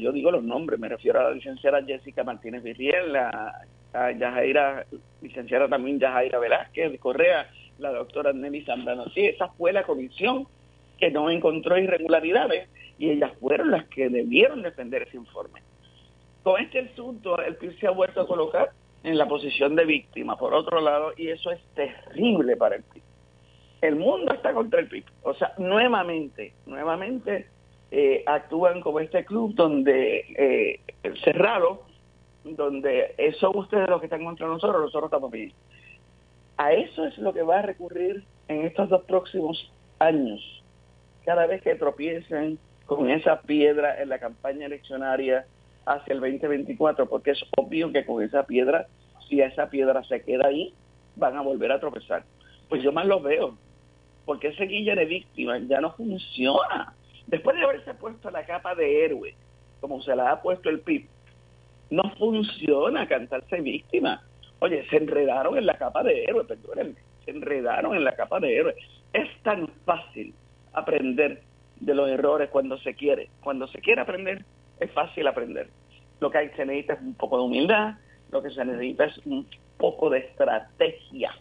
yo 0.00 0.12
digo 0.12 0.30
los 0.30 0.42
nombres, 0.42 0.80
me 0.80 0.88
refiero 0.88 1.20
a 1.20 1.24
la 1.24 1.30
licenciada 1.32 1.84
Jessica 1.84 2.24
Martínez 2.24 2.62
Virriel, 2.62 3.12
la 3.12 3.66
a 3.92 4.10
Yajaira, 4.10 4.86
licenciada 5.20 5.68
también 5.68 5.98
Yajaira 5.98 6.38
Velázquez 6.38 6.92
de 6.92 6.98
Correa, 6.98 7.50
la 7.78 7.90
doctora 7.90 8.32
Nelly 8.32 8.64
Zambrano. 8.64 9.04
Sí, 9.10 9.26
esa 9.26 9.48
fue 9.48 9.72
la 9.72 9.82
comisión 9.82 10.46
que 10.98 11.10
no 11.10 11.30
encontró 11.30 11.78
irregularidades 11.78 12.68
y 12.98 13.10
ellas 13.10 13.32
fueron 13.40 13.70
las 13.70 13.86
que 13.88 14.08
debieron 14.08 14.62
defender 14.62 15.02
ese 15.02 15.16
informe. 15.16 15.60
Con 16.42 16.60
este 16.60 16.80
asunto, 16.80 17.40
el 17.40 17.56
PIB 17.56 17.78
se 17.78 17.86
ha 17.86 17.90
vuelto 17.90 18.20
a 18.20 18.26
colocar 18.26 18.70
en 19.04 19.16
la 19.16 19.28
posición 19.28 19.76
de 19.76 19.84
víctima, 19.84 20.36
por 20.36 20.54
otro 20.54 20.80
lado, 20.80 21.12
y 21.16 21.28
eso 21.28 21.50
es 21.50 21.60
terrible 21.74 22.56
para 22.56 22.76
el 22.76 22.82
PIB. 22.82 23.02
El 23.80 23.96
mundo 23.96 24.32
está 24.32 24.52
contra 24.52 24.80
el 24.80 24.88
PIB. 24.88 25.04
O 25.22 25.34
sea, 25.34 25.54
nuevamente, 25.58 26.52
nuevamente 26.66 27.46
eh, 27.90 28.22
actúan 28.26 28.80
como 28.80 29.00
este 29.00 29.24
club 29.24 29.54
donde 29.54 30.24
eh, 30.36 30.80
cerrado, 31.24 31.82
donde 32.44 33.14
son 33.38 33.56
ustedes 33.56 33.88
los 33.88 34.00
que 34.00 34.06
están 34.06 34.24
contra 34.24 34.46
nosotros, 34.46 34.82
nosotros 34.82 35.08
estamos 35.08 35.30
bien. 35.30 35.52
A 36.56 36.72
eso 36.72 37.06
es 37.06 37.18
lo 37.18 37.32
que 37.32 37.42
va 37.42 37.60
a 37.60 37.62
recurrir 37.62 38.24
en 38.48 38.66
estos 38.66 38.88
dos 38.88 39.02
próximos 39.02 39.72
años. 39.98 40.40
Cada 41.24 41.46
vez 41.46 41.62
que 41.62 41.74
tropiecen 41.76 42.58
con 42.86 43.10
esa 43.10 43.42
piedra 43.42 44.00
en 44.02 44.08
la 44.08 44.18
campaña 44.18 44.66
eleccionaria 44.66 45.46
hacia 45.86 46.14
el 46.14 46.20
2024, 46.20 47.08
porque 47.08 47.32
es 47.32 47.44
obvio 47.56 47.92
que 47.92 48.04
con 48.04 48.22
esa 48.22 48.44
piedra, 48.44 48.86
si 49.28 49.40
esa 49.40 49.68
piedra 49.70 50.02
se 50.04 50.22
queda 50.22 50.48
ahí, 50.48 50.74
van 51.16 51.36
a 51.36 51.42
volver 51.42 51.72
a 51.72 51.80
tropezar. 51.80 52.24
Pues 52.68 52.82
yo 52.82 52.92
más 52.92 53.06
lo 53.06 53.20
veo, 53.20 53.56
porque 54.24 54.48
ese 54.48 54.64
guilla 54.64 54.94
de 54.94 55.04
víctima 55.04 55.58
ya 55.58 55.80
no 55.80 55.92
funciona. 55.92 56.94
Después 57.26 57.56
de 57.56 57.62
haberse 57.62 57.94
puesto 57.94 58.30
la 58.30 58.44
capa 58.44 58.74
de 58.74 59.04
héroe, 59.04 59.34
como 59.80 60.02
se 60.02 60.14
la 60.14 60.32
ha 60.32 60.42
puesto 60.42 60.68
el 60.68 60.80
PIB, 60.80 61.06
no 61.90 62.02
funciona 62.18 63.06
cantarse 63.06 63.60
víctima. 63.60 64.22
Oye, 64.60 64.86
se 64.88 64.96
enredaron 64.96 65.58
en 65.58 65.66
la 65.66 65.76
capa 65.76 66.02
de 66.02 66.24
héroe, 66.24 66.44
perdónenme, 66.44 66.94
se 67.24 67.32
enredaron 67.32 67.94
en 67.94 68.04
la 68.04 68.14
capa 68.14 68.40
de 68.40 68.56
héroe. 68.56 68.76
Es 69.12 69.28
tan 69.42 69.68
fácil 69.84 70.34
aprender 70.72 71.42
de 71.80 71.94
los 71.94 72.08
errores 72.08 72.48
cuando 72.50 72.78
se 72.78 72.94
quiere. 72.94 73.28
Cuando 73.42 73.66
se 73.66 73.80
quiere 73.80 74.00
aprender, 74.00 74.44
es 74.84 74.90
fácil 74.92 75.26
aprender. 75.26 75.68
Lo 76.20 76.30
que 76.30 76.50
se 76.50 76.64
necesita 76.64 76.94
es 76.94 77.00
un 77.00 77.14
poco 77.14 77.36
de 77.36 77.44
humildad, 77.44 77.94
lo 78.30 78.42
que 78.42 78.50
se 78.50 78.64
necesita 78.64 79.04
es 79.04 79.18
un 79.26 79.46
poco 79.76 80.10
de 80.10 80.20
estrategia. 80.20 81.34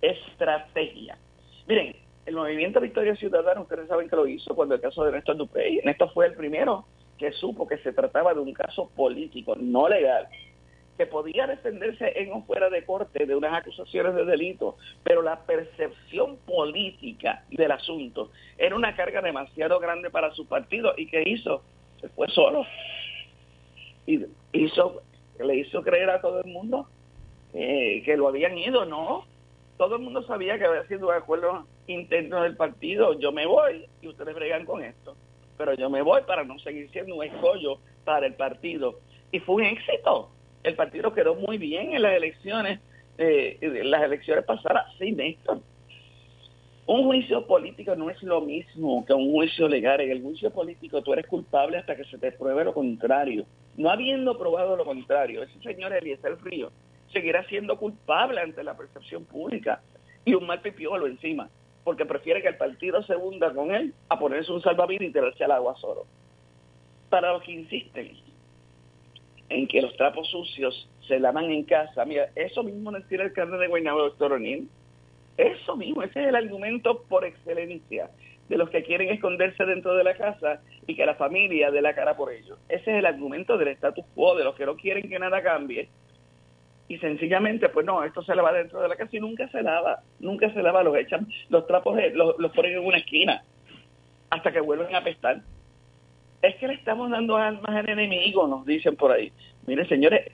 Estrategia. 0.00 1.18
Miren, 1.66 1.96
el 2.26 2.34
movimiento 2.34 2.80
Victoria 2.80 3.14
Ciudadana, 3.16 3.60
ustedes 3.60 3.88
saben 3.88 4.08
que 4.08 4.16
lo 4.16 4.26
hizo 4.26 4.54
cuando 4.54 4.74
el 4.74 4.80
caso 4.80 5.04
de 5.04 5.12
Néstor 5.12 5.36
Dupey. 5.36 5.80
Néstor 5.84 6.12
fue 6.12 6.26
el 6.26 6.34
primero 6.34 6.84
que 7.18 7.32
supo 7.32 7.66
que 7.66 7.78
se 7.78 7.92
trataba 7.92 8.34
de 8.34 8.40
un 8.40 8.52
caso 8.52 8.90
político, 8.94 9.54
no 9.56 9.88
legal, 9.88 10.28
que 10.96 11.06
podía 11.06 11.46
defenderse 11.46 12.12
en 12.16 12.32
o 12.32 12.42
fuera 12.42 12.68
de 12.68 12.84
corte 12.84 13.26
de 13.26 13.34
unas 13.34 13.54
acusaciones 13.54 14.14
de 14.14 14.24
delito, 14.24 14.76
pero 15.04 15.22
la 15.22 15.40
percepción 15.40 16.36
política 16.38 17.44
del 17.50 17.70
asunto 17.70 18.30
era 18.58 18.74
una 18.74 18.96
carga 18.96 19.22
demasiado 19.22 19.78
grande 19.78 20.10
para 20.10 20.32
su 20.32 20.46
partido 20.46 20.94
y 20.96 21.06
que 21.06 21.22
hizo 21.26 21.62
se 22.00 22.08
fue 22.10 22.28
solo 22.28 22.64
y 24.06 24.24
hizo, 24.52 25.02
le 25.38 25.56
hizo 25.56 25.82
creer 25.82 26.10
a 26.10 26.20
todo 26.20 26.40
el 26.40 26.50
mundo 26.50 26.88
que 27.52 28.14
lo 28.16 28.28
habían 28.28 28.56
ido, 28.58 28.84
no. 28.84 29.24
Todo 29.78 29.96
el 29.96 30.02
mundo 30.02 30.22
sabía 30.22 30.58
que 30.58 30.64
había 30.64 30.86
sido 30.86 31.08
un 31.08 31.14
acuerdo 31.14 31.66
interno 31.86 32.42
del 32.42 32.56
partido. 32.56 33.18
Yo 33.18 33.32
me 33.32 33.46
voy 33.46 33.86
y 34.02 34.08
ustedes 34.08 34.34
bregan 34.34 34.64
con 34.64 34.82
esto. 34.82 35.16
Pero 35.56 35.74
yo 35.74 35.88
me 35.88 36.02
voy 36.02 36.22
para 36.26 36.44
no 36.44 36.58
seguir 36.58 36.90
siendo 36.90 37.14
un 37.14 37.24
escollo 37.24 37.78
para 38.04 38.26
el 38.26 38.34
partido. 38.34 39.00
Y 39.32 39.40
fue 39.40 39.56
un 39.56 39.64
éxito. 39.64 40.30
El 40.62 40.74
partido 40.74 41.12
quedó 41.12 41.34
muy 41.34 41.58
bien 41.58 41.94
en 41.94 42.02
las 42.02 42.14
elecciones, 42.14 42.80
eh, 43.18 43.58
las 43.84 44.02
elecciones 44.02 44.44
pasadas 44.44 44.86
sin 44.98 45.20
esto. 45.20 45.62
Un 46.86 47.02
juicio 47.02 47.44
político 47.48 47.96
no 47.96 48.10
es 48.10 48.22
lo 48.22 48.40
mismo 48.40 49.04
que 49.04 49.12
un 49.12 49.32
juicio 49.32 49.66
legal. 49.66 50.00
En 50.00 50.12
el 50.12 50.22
juicio 50.22 50.52
político 50.52 51.02
tú 51.02 51.12
eres 51.12 51.26
culpable 51.26 51.78
hasta 51.78 51.96
que 51.96 52.04
se 52.04 52.16
te 52.16 52.30
pruebe 52.30 52.62
lo 52.62 52.72
contrario. 52.72 53.44
No 53.76 53.90
habiendo 53.90 54.38
probado 54.38 54.76
lo 54.76 54.84
contrario, 54.84 55.42
ese 55.42 55.58
señor 55.60 55.92
Eliezer 55.92 56.36
Frío 56.36 56.70
seguirá 57.12 57.44
siendo 57.48 57.76
culpable 57.76 58.40
ante 58.40 58.62
la 58.62 58.76
percepción 58.76 59.24
pública 59.24 59.82
y 60.24 60.34
un 60.34 60.46
mal 60.46 60.60
pipiolo 60.60 61.08
encima, 61.08 61.50
porque 61.82 62.06
prefiere 62.06 62.40
que 62.40 62.48
el 62.48 62.56
partido 62.56 63.02
se 63.02 63.16
hunda 63.16 63.52
con 63.52 63.74
él 63.74 63.92
a 64.08 64.18
ponerse 64.18 64.52
un 64.52 64.62
salvavidas 64.62 65.08
y 65.08 65.12
tirarse 65.12 65.42
al 65.42 65.52
agua 65.52 65.74
solo. 65.80 66.06
Para 67.10 67.32
los 67.32 67.42
que 67.42 67.52
insisten 67.52 68.12
en 69.48 69.66
que 69.66 69.82
los 69.82 69.96
trapos 69.96 70.28
sucios 70.28 70.88
se 71.08 71.18
lavan 71.18 71.50
en 71.50 71.64
casa, 71.64 72.04
mira, 72.04 72.28
eso 72.36 72.62
mismo 72.62 72.92
decía 72.92 73.18
el 73.18 73.26
alcalde 73.26 73.58
de 73.58 73.66
Guaynabo, 73.66 74.02
doctor 74.02 74.34
O'Neill 74.34 74.68
Eso 75.36 75.76
mismo, 75.76 76.02
ese 76.02 76.22
es 76.22 76.28
el 76.28 76.36
argumento 76.36 77.02
por 77.08 77.24
excelencia 77.24 78.10
de 78.48 78.56
los 78.56 78.70
que 78.70 78.82
quieren 78.84 79.08
esconderse 79.08 79.64
dentro 79.64 79.94
de 79.94 80.04
la 80.04 80.14
casa 80.14 80.60
y 80.86 80.94
que 80.94 81.04
la 81.04 81.16
familia 81.16 81.70
dé 81.70 81.82
la 81.82 81.94
cara 81.94 82.16
por 82.16 82.32
ellos. 82.32 82.58
Ese 82.68 82.92
es 82.92 82.98
el 82.98 83.06
argumento 83.06 83.58
del 83.58 83.68
status 83.68 84.04
quo, 84.14 84.36
de 84.36 84.44
los 84.44 84.54
que 84.54 84.66
no 84.66 84.76
quieren 84.76 85.08
que 85.08 85.18
nada 85.18 85.42
cambie. 85.42 85.88
Y 86.88 86.98
sencillamente, 86.98 87.68
pues 87.68 87.84
no, 87.84 88.04
esto 88.04 88.22
se 88.22 88.34
lava 88.34 88.52
dentro 88.52 88.80
de 88.80 88.88
la 88.88 88.96
casa 88.96 89.16
y 89.16 89.20
nunca 89.20 89.48
se 89.48 89.62
lava, 89.62 90.02
nunca 90.20 90.52
se 90.52 90.62
lava, 90.62 90.84
los 90.84 90.96
echan, 90.96 91.26
los 91.48 91.66
trapos 91.66 91.98
los, 92.14 92.52
ponen 92.52 92.74
en 92.74 92.86
una 92.86 92.98
esquina 92.98 93.42
hasta 94.30 94.52
que 94.52 94.60
vuelven 94.60 94.94
a 94.94 94.98
apestar. 94.98 95.40
Es 96.42 96.54
que 96.56 96.68
le 96.68 96.74
estamos 96.74 97.10
dando 97.10 97.36
armas 97.36 97.74
al 97.74 97.88
enemigo, 97.88 98.46
nos 98.46 98.64
dicen 98.64 98.94
por 98.94 99.10
ahí. 99.10 99.32
Miren, 99.66 99.88
señores, 99.88 100.30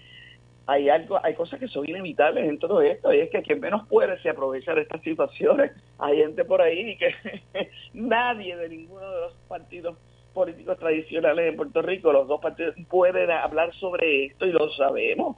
hay 0.73 0.89
algo, 0.89 1.21
hay 1.23 1.35
cosas 1.35 1.61
que 1.61 1.69
son 1.69 1.87
inevitables 1.87 2.49
en 2.49 2.59
todo 2.59 2.81
esto, 2.81 3.13
y 3.13 3.21
es 3.21 3.31
que 3.31 3.43
quien 3.43 3.61
menos 3.61 3.87
puede 3.89 4.19
se 4.23 4.31
aprovechar 4.31 4.77
de 4.77 4.83
estas 4.83 5.03
situaciones. 5.03 5.73
Hay 5.99 6.17
gente 6.17 6.47
por 6.47 6.63
ahí 6.63 6.97
que 6.97 7.15
nadie 7.93 8.57
de 8.57 8.69
ninguno 8.71 9.11
de 9.11 9.21
los 9.21 9.35
partidos 9.49 9.99
políticos 10.33 10.79
tradicionales 10.79 11.51
en 11.51 11.57
Puerto 11.57 11.83
Rico, 11.83 12.11
los 12.11 12.27
dos 12.27 12.41
partidos, 12.41 12.75
pueden 12.89 13.31
hablar 13.31 13.75
sobre 13.75 14.27
esto 14.27 14.47
y 14.47 14.53
lo 14.53 14.71
sabemos. 14.71 15.37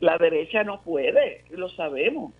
La 0.00 0.18
derecha 0.18 0.64
no 0.64 0.80
puede, 0.82 1.44
lo 1.50 1.68
sabemos. 1.68 2.32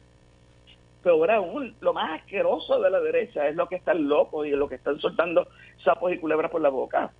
Pero 1.05 1.31
aún, 1.31 1.77
lo 1.81 1.93
más 1.93 2.21
asqueroso 2.21 2.81
de 2.81 2.91
la 2.91 3.01
derecha 3.01 3.47
es 3.47 3.55
lo 3.55 3.69
que 3.69 3.77
están 3.77 4.09
locos 4.09 4.49
y 4.49 4.51
lo 4.51 4.69
que 4.69 4.75
están 4.75 4.99
soltando 4.99 5.47
sapos 5.85 6.13
y 6.13 6.19
culebras 6.19 6.51
por 6.51 6.61
la 6.61 6.71
boca. 6.71 7.13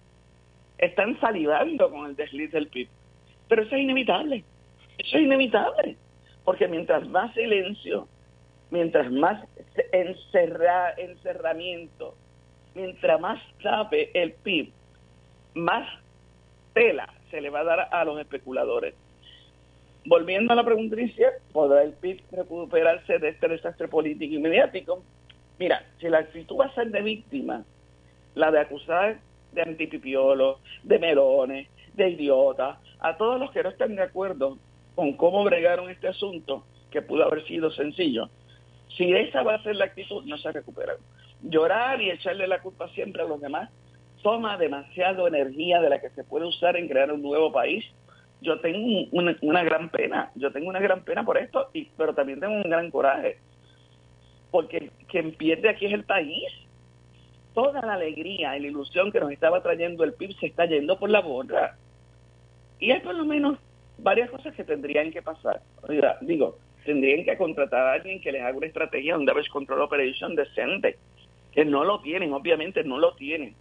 Están 0.79 1.19
salivando 1.21 1.91
con 1.91 2.07
el 2.07 2.17
desliz 2.17 2.51
del 2.51 2.67
PIB. 2.67 2.89
Pero 3.49 3.63
eso 3.63 3.77
es 3.77 3.83
inevitable. 3.83 4.45
Eso 5.01 5.17
es 5.17 5.23
inevitable, 5.23 5.97
porque 6.45 6.69
mientras 6.69 7.09
más 7.09 7.33
silencio, 7.33 8.07
mientras 8.71 9.11
más 9.11 9.43
encerra, 9.93 10.93
encerramiento, 10.93 12.15
mientras 12.75 13.19
más 13.19 13.43
tape 13.63 14.11
el 14.13 14.33
PIB, 14.33 14.71
más 15.55 15.89
tela 16.75 17.09
se 17.31 17.41
le 17.41 17.49
va 17.49 17.61
a 17.61 17.65
dar 17.65 17.89
a 17.91 18.05
los 18.05 18.21
especuladores. 18.21 18.95
Volviendo 20.05 20.53
a 20.53 20.57
la 20.57 20.65
pregunta 20.65 21.01
inicial, 21.01 21.33
¿podrá 21.53 21.83
el 21.83 21.95
PIB 21.95 22.21
recuperarse 22.33 23.19
de 23.19 23.31
este 23.31 23.49
desastre 23.49 23.89
político 23.89 24.35
y 24.35 24.39
mediático? 24.39 25.03
Mira, 25.59 25.83
si 25.99 26.11
la 26.11 26.19
actitud 26.19 26.59
va 26.59 26.67
a 26.67 26.75
ser 26.75 26.91
de 26.91 27.01
víctima, 27.01 27.65
la 28.35 28.51
de 28.51 28.61
acusar 28.61 29.19
de 29.53 29.63
antipipiolo, 29.63 30.59
de 30.83 30.99
melones, 30.99 31.69
de 31.95 32.11
idiotas, 32.11 32.79
a 32.99 33.17
todos 33.17 33.41
los 33.41 33.51
que 33.51 33.63
no 33.63 33.71
están 33.71 33.97
de 33.97 34.03
acuerdo 34.03 34.59
con 34.95 35.15
cómo 35.15 35.45
bregaron 35.45 35.91
este 35.91 36.09
asunto, 36.09 36.65
que 36.91 37.03
pudo 37.03 37.25
haber 37.25 37.47
sido 37.47 37.71
sencillo, 37.71 38.29
si 38.97 39.13
esa 39.13 39.43
va 39.43 39.55
a 39.55 39.63
ser 39.63 39.77
la 39.77 39.87
actitud, 39.87 40.25
no 40.25 40.37
se 40.39 40.53
recuperan. 40.53 40.97
Llorar 41.43 42.03
y 42.03 42.11
echarle 42.11 42.47
la 42.47 42.61
culpa 42.61 42.89
siempre 42.89 43.23
a 43.23 43.27
los 43.27 43.41
demás 43.41 43.71
toma 44.23 44.59
demasiado 44.59 45.27
energía 45.27 45.81
de 45.81 45.89
la 45.89 46.01
que 46.01 46.11
se 46.11 46.25
puede 46.25 46.47
usar 46.47 46.77
en 46.77 46.89
crear 46.89 47.13
un 47.13 47.23
nuevo 47.23 47.53
país. 47.53 47.85
Yo 48.43 48.61
tengo 48.61 49.09
una, 49.13 49.63
gran 49.63 49.91
pena, 49.91 50.31
yo 50.35 50.51
tengo 50.53 50.69
una 50.69 50.81
gran 50.81 51.05
pena 51.05 51.25
por 51.25 51.39
esto, 51.39 51.71
y, 51.75 51.87
pero 51.97 52.15
también 52.15 52.41
tengo 52.41 52.55
un 52.55 52.63
gran 52.63 52.91
coraje, 52.91 53.39
porque 54.51 54.91
quien 55.09 55.33
pierde 55.35 55.69
aquí 55.69 55.87
es 55.87 55.93
el 55.93 56.05
país. 56.05 56.45
Toda 57.55 57.83
la 57.83 57.95
alegría 57.95 58.57
y 58.57 58.61
la 58.61 58.69
ilusión 58.69 59.11
que 59.11 59.21
nos 59.21 59.33
estaba 59.33 59.63
trayendo 59.63 60.05
el 60.05 60.15
PIB 60.15 60.39
se 60.39 60.47
está 60.47 60.67
yendo 60.67 60.99
por 60.99 61.11
la 61.11 61.21
borra. 61.21 61.77
Y 62.79 62.93
hay 62.93 63.01
por 63.01 63.15
lo 63.15 63.25
menos 63.25 63.59
varias 64.03 64.31
cosas 64.31 64.55
que 64.55 64.65
tendrían 64.65 65.11
que 65.11 65.23
pasar. 65.23 65.61
digo, 66.23 66.59
tendrían 66.85 67.25
que 67.25 67.37
contratar 67.37 67.87
a 67.87 67.93
alguien 67.95 68.21
que 68.21 68.33
les 68.33 68.43
haga 68.43 68.57
una 68.57 68.67
estrategia, 68.67 69.17
un 69.17 69.27
damage 69.27 69.51
control 69.51 69.83
operation 69.83 70.35
decente, 70.35 70.97
que 71.53 71.65
no 71.65 71.85
lo 71.85 72.01
tienen, 72.01 72.33
obviamente 72.33 72.85
no 72.85 72.99
lo 72.99 73.15
tienen. 73.15 73.55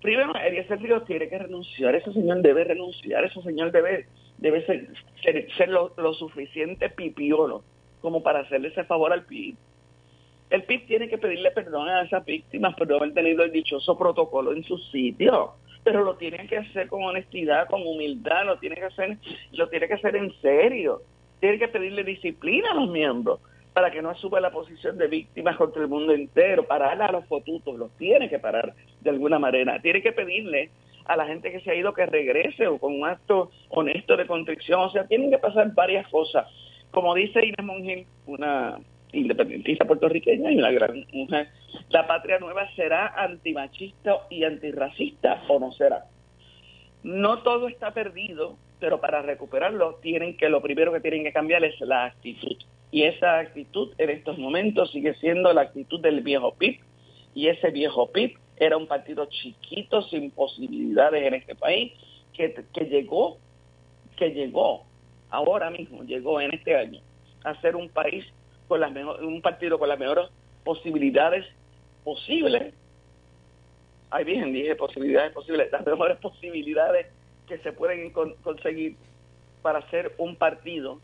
Primero, 0.00 0.32
Eliezer 0.34 0.80
Ríos 0.80 1.04
tiene 1.06 1.28
que 1.28 1.38
renunciar, 1.38 1.94
ese 1.94 2.12
señor 2.12 2.40
debe 2.40 2.64
renunciar, 2.64 3.24
ese 3.24 3.42
señor 3.42 3.72
debe, 3.72 4.06
debe 4.38 4.64
ser, 4.64 4.88
ser, 5.56 5.68
lo, 5.68 5.92
lo, 5.96 6.14
suficiente 6.14 6.88
pipiolo 6.88 7.64
como 8.00 8.22
para 8.22 8.40
hacerle 8.40 8.68
ese 8.68 8.84
favor 8.84 9.12
al 9.12 9.24
PIB. 9.24 9.56
El 10.50 10.62
PIB 10.62 10.86
tiene 10.86 11.08
que 11.08 11.18
pedirle 11.18 11.50
perdón 11.50 11.88
a 11.88 12.02
esas 12.02 12.24
víctimas 12.24 12.76
por 12.76 12.88
no 12.88 12.96
haber 12.96 13.12
tenido 13.12 13.42
el 13.42 13.50
dichoso 13.50 13.98
protocolo 13.98 14.52
en 14.52 14.62
su 14.62 14.78
sitio 14.78 15.54
pero 15.90 16.04
lo 16.04 16.16
tiene 16.16 16.46
que 16.46 16.58
hacer 16.58 16.86
con 16.86 17.02
honestidad, 17.02 17.66
con 17.66 17.80
humildad, 17.80 18.44
lo 18.44 18.58
tiene 18.58 18.76
que 18.76 18.84
hacer, 18.84 19.16
lo 19.52 19.70
tiene 19.70 19.88
que 19.88 19.94
hacer 19.94 20.16
en 20.16 20.30
serio. 20.42 21.00
Tiene 21.40 21.58
que 21.58 21.68
pedirle 21.68 22.04
disciplina 22.04 22.72
a 22.72 22.74
los 22.74 22.90
miembros 22.90 23.40
para 23.72 23.90
que 23.90 24.02
no 24.02 24.10
asuba 24.10 24.38
la 24.38 24.50
posición 24.50 24.98
de 24.98 25.06
víctimas 25.06 25.56
contra 25.56 25.80
el 25.80 25.88
mundo 25.88 26.12
entero, 26.12 26.64
parar 26.64 27.00
a 27.00 27.10
los 27.10 27.24
fotutos, 27.26 27.78
los 27.78 27.90
tiene 27.96 28.28
que 28.28 28.38
parar 28.38 28.74
de 29.00 29.08
alguna 29.08 29.38
manera. 29.38 29.80
Tiene 29.80 30.02
que 30.02 30.12
pedirle 30.12 30.68
a 31.06 31.16
la 31.16 31.24
gente 31.24 31.50
que 31.50 31.60
se 31.60 31.70
ha 31.70 31.74
ido 31.74 31.94
que 31.94 32.04
regrese 32.04 32.66
o 32.66 32.78
con 32.78 32.92
un 32.92 33.06
acto 33.06 33.50
honesto 33.70 34.14
de 34.14 34.26
contrición. 34.26 34.80
O 34.80 34.90
sea, 34.90 35.06
tienen 35.06 35.30
que 35.30 35.38
pasar 35.38 35.72
varias 35.72 36.06
cosas. 36.08 36.46
Como 36.90 37.14
dice 37.14 37.46
Inés 37.46 37.64
Monge, 37.64 38.06
una 38.26 38.78
independentista 39.12 39.84
puertorriqueña 39.84 40.50
y 40.50 40.58
una 40.58 40.70
gran 40.70 41.04
mujer, 41.12 41.48
la 41.90 42.06
patria 42.06 42.38
nueva 42.38 42.68
será 42.74 43.08
antimachista 43.16 44.26
y 44.30 44.44
antirracista 44.44 45.42
o 45.48 45.58
no 45.58 45.72
será. 45.72 46.06
No 47.02 47.42
todo 47.42 47.68
está 47.68 47.92
perdido, 47.92 48.56
pero 48.80 49.00
para 49.00 49.22
recuperarlo 49.22 49.94
tienen 50.02 50.36
que 50.36 50.48
lo 50.48 50.60
primero 50.60 50.92
que 50.92 51.00
tienen 51.00 51.24
que 51.24 51.32
cambiar 51.32 51.64
es 51.64 51.80
la 51.80 52.06
actitud. 52.06 52.56
Y 52.90 53.02
esa 53.02 53.38
actitud 53.38 53.92
en 53.98 54.10
estos 54.10 54.38
momentos 54.38 54.90
sigue 54.90 55.14
siendo 55.14 55.52
la 55.52 55.62
actitud 55.62 56.00
del 56.00 56.22
viejo 56.22 56.54
PIB. 56.54 56.80
Y 57.34 57.48
ese 57.48 57.70
viejo 57.70 58.10
PIB 58.10 58.36
era 58.56 58.76
un 58.76 58.86
partido 58.86 59.26
chiquito, 59.26 60.02
sin 60.02 60.30
posibilidades 60.30 61.24
en 61.24 61.34
este 61.34 61.54
país, 61.54 61.92
que, 62.32 62.54
que 62.72 62.84
llegó, 62.86 63.38
que 64.16 64.30
llegó, 64.30 64.84
ahora 65.30 65.70
mismo, 65.70 66.02
llegó 66.02 66.40
en 66.40 66.54
este 66.54 66.76
año, 66.76 67.00
a 67.44 67.60
ser 67.60 67.76
un 67.76 67.88
país 67.88 68.24
con 68.68 68.80
las 68.80 68.92
mejor, 68.92 69.24
un 69.24 69.42
partido 69.42 69.78
con 69.78 69.88
las 69.88 69.98
mejores 69.98 70.28
posibilidades 70.64 71.46
posibles. 72.04 72.74
Ahí 74.10 74.24
bien, 74.24 74.52
dije 74.52 74.76
posibilidades 74.76 75.32
posibles, 75.32 75.72
las 75.72 75.84
mejores 75.84 76.18
posibilidades 76.18 77.06
que 77.46 77.58
se 77.58 77.72
pueden 77.72 78.10
conseguir 78.10 78.96
para 79.62 79.80
hacer 79.80 80.14
un 80.18 80.36
partido 80.36 81.00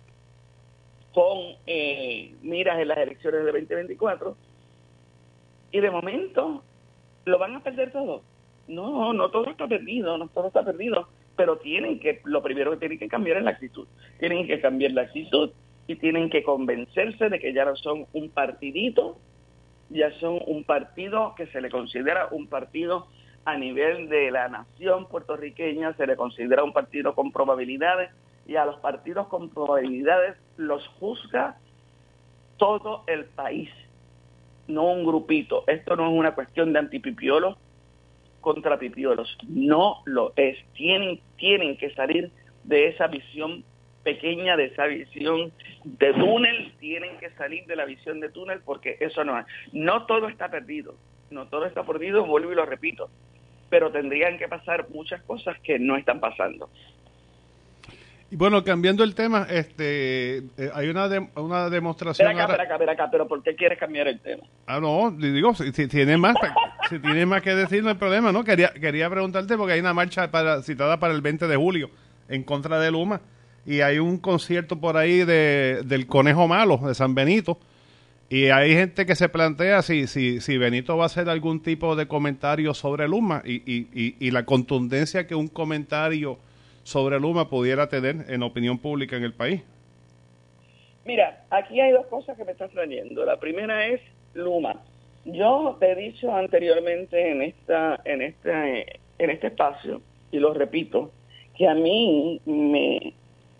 con 1.13 1.57
eh, 1.67 2.35
miras 2.43 2.79
en 2.79 2.89
las 2.89 2.99
elecciones 2.99 3.45
de 3.45 3.53
2024 3.53 4.37
y 5.73 5.81
de 5.81 5.91
momento 5.91 6.63
lo 7.25 7.39
van 7.39 7.57
a 7.57 7.63
perder 7.63 7.93
todo. 7.93 8.23
No, 8.67 9.13
no 9.13 9.31
todo 9.31 9.51
está 9.51 9.67
perdido, 9.67 10.17
no 10.17 10.29
todo 10.29 10.49
está 10.49 10.65
perdido, 10.65 11.09
pero 11.37 11.59
tienen 11.59 12.01
que, 12.01 12.21
lo 12.25 12.43
primero 12.43 12.71
que 12.73 12.77
tienen 12.79 12.99
que 12.99 13.09
cambiar 13.09 13.39
es 13.39 13.45
la 13.45 13.51
actitud. 13.51 13.87
Tienen 14.19 14.47
que 14.47 14.61
cambiar 14.61 14.93
la 14.93 15.03
actitud 15.03 15.51
y 15.87 15.97
tienen 15.97 16.31
que 16.31 16.43
convencerse 16.43 17.29
de 17.29 17.39
que 17.39 17.53
ya 17.53 17.65
no 17.65 17.77
son 17.77 18.07
un 18.13 18.31
partidito, 18.31 19.19
ya 19.91 20.11
son 20.19 20.41
un 20.47 20.65
partido 20.65 21.35
que 21.37 21.47
se 21.49 21.61
le 21.61 21.71
considera 21.71 22.29
un 22.31 22.47
partido 22.47 23.07
a 23.45 23.57
nivel 23.57 24.09
de 24.09 24.31
la 24.31 24.49
nación 24.49 25.07
puertorriqueña, 25.07 25.95
se 25.95 26.07
le 26.07 26.17
considera 26.17 26.65
un 26.65 26.73
partido 26.73 27.15
con 27.15 27.31
probabilidades 27.31 28.11
y 28.47 28.57
a 28.57 28.65
los 28.65 28.79
partidos 28.79 29.27
con 29.29 29.51
probabilidades 29.51 30.37
los 30.57 30.87
juzga 30.99 31.59
todo 32.57 33.05
el 33.07 33.25
país, 33.27 33.71
no 34.67 34.85
un 34.85 35.05
grupito. 35.05 35.65
Esto 35.67 35.97
no 35.97 36.07
es 36.07 36.19
una 36.19 36.35
cuestión 36.35 36.73
de 36.73 36.79
antipipiolos 36.79 37.57
contra 38.41 38.79
pipiolos, 38.79 39.37
no 39.49 40.03
lo 40.05 40.33
es. 40.37 40.59
Tienen, 40.75 41.21
tienen 41.37 41.77
que 41.77 41.95
salir 41.95 42.31
de 42.65 42.89
esa 42.89 43.07
visión 43.07 43.65
pequeña 44.05 44.57
de 44.57 44.67
esa 44.67 44.87
visión 44.87 45.51
de 45.85 46.13
túnel, 46.13 46.73
tienen 46.79 47.19
que 47.19 47.31
salir 47.31 47.67
de 47.67 47.75
la 47.75 47.85
visión 47.85 48.21
de 48.21 48.29
túnel 48.29 48.61
porque 48.65 48.97
eso 49.01 49.25
no 49.25 49.39
es. 49.39 49.47
No 49.73 50.07
todo 50.07 50.29
está 50.29 50.49
perdido, 50.51 50.95
no 51.31 51.47
todo 51.47 51.67
está 51.67 51.83
perdido, 51.83 52.25
vuelvo 52.27 52.53
y 52.53 52.55
lo 52.55 52.67
repito, 52.67 53.11
pero 53.71 53.91
tendrían 53.91 54.39
que 54.39 54.47
pasar 54.47 54.89
muchas 54.91 55.23
cosas 55.23 55.59
que 55.61 55.79
no 55.79 55.97
están 55.97 56.21
pasando. 56.21 56.69
Y 58.31 58.37
bueno, 58.37 58.65
cambiando 58.65 59.05
el 59.05 59.15
tema, 59.15 59.47
este, 59.49 60.39
eh, 60.39 60.71
hay 60.75 60.89
una, 60.89 61.09
una 61.37 61.71
demostración. 61.71 62.29
Espera 62.29 62.45
acá, 62.45 62.63
espera 62.73 62.93
acá, 62.93 63.05
acá, 63.05 63.11
pero 63.11 63.29
¿por 63.29 63.43
qué 63.43 63.55
quieres 63.55 63.79
cambiar 63.79 64.09
el 64.09 64.19
tema? 64.21 64.43
Ah, 64.67 64.81
no, 64.81 65.11
digo, 65.11 65.55
si, 65.55 65.87
tiene 65.89 66.17
más, 66.17 66.35
si 66.89 66.99
tiene 66.99 67.27
más 67.27 67.43
que 67.43 67.55
decir, 67.55 67.83
no 67.83 67.91
hay 67.91 67.95
problema, 67.97 68.33
¿no? 68.33 68.43
Quería, 68.43 68.73
quería 68.73 69.09
preguntarte 69.09 69.57
porque 69.57 69.75
hay 69.75 69.81
una 69.81 69.95
marcha 69.95 70.31
para, 70.31 70.63
citada 70.63 70.99
para 70.99 71.15
el 71.15 71.21
20 71.21 71.47
de 71.47 71.57
julio 71.57 71.91
en 72.29 72.43
contra 72.43 72.81
de 72.81 72.91
Luma 72.91 73.21
y 73.67 73.81
hay 73.81 73.99
un 73.99 74.19
concierto 74.19 74.81
por 74.81 74.97
ahí 74.97 75.25
de, 75.25 75.83
del 75.85 76.07
Conejo 76.07 76.47
Malo, 76.49 76.79
de 76.79 76.95
San 76.95 77.15
Benito, 77.15 77.59
y 78.29 78.47
hay 78.47 78.73
gente 78.73 79.07
que 79.07 79.15
se 79.15 79.29
plantea 79.29 79.83
si, 79.83 80.07
si, 80.07 80.41
si 80.41 80.59
Benito 80.59 80.97
va 80.97 81.05
a 81.05 81.07
hacer 81.07 81.29
algún 81.29 81.63
tipo 81.63 81.95
de 81.95 82.09
comentario 82.09 82.75
sobre 82.75 83.07
Luma 83.07 83.43
y, 83.45 83.57
y, 83.71 84.17
y, 84.19 84.31
la 84.31 84.45
contundencia 84.45 85.27
que 85.27 85.35
un 85.35 85.49
comentario 85.49 86.39
sobre 86.83 87.21
Luma 87.21 87.49
pudiera 87.49 87.89
tener 87.89 88.25
en 88.29 88.43
opinión 88.43 88.79
pública 88.79 89.17
en 89.17 89.25
el 89.25 89.35
país. 89.35 89.63
Mira, 91.05 91.45
aquí 91.51 91.81
hay 91.81 91.93
dos 91.93 92.07
cosas 92.07 92.37
que 92.37 92.45
me 92.45 92.53
están 92.53 92.71
trayendo. 92.71 93.25
La 93.25 93.39
primera 93.39 93.87
es 93.87 94.01
Luma. 94.33 94.81
Yo 95.27 95.77
te 95.79 95.93
he 95.93 95.95
dicho 95.95 96.35
anteriormente 96.35 97.31
en 97.31 97.43
esta, 97.43 98.01
en 98.05 98.23
este, 98.23 99.01
en 99.19 99.31
este 99.31 99.49
espacio 99.49 100.01
y 100.33 100.39
lo 100.39 100.53
repito, 100.55 101.13
que 101.57 101.69
a 101.69 101.75
mí 101.75 102.41
me, 102.47 103.15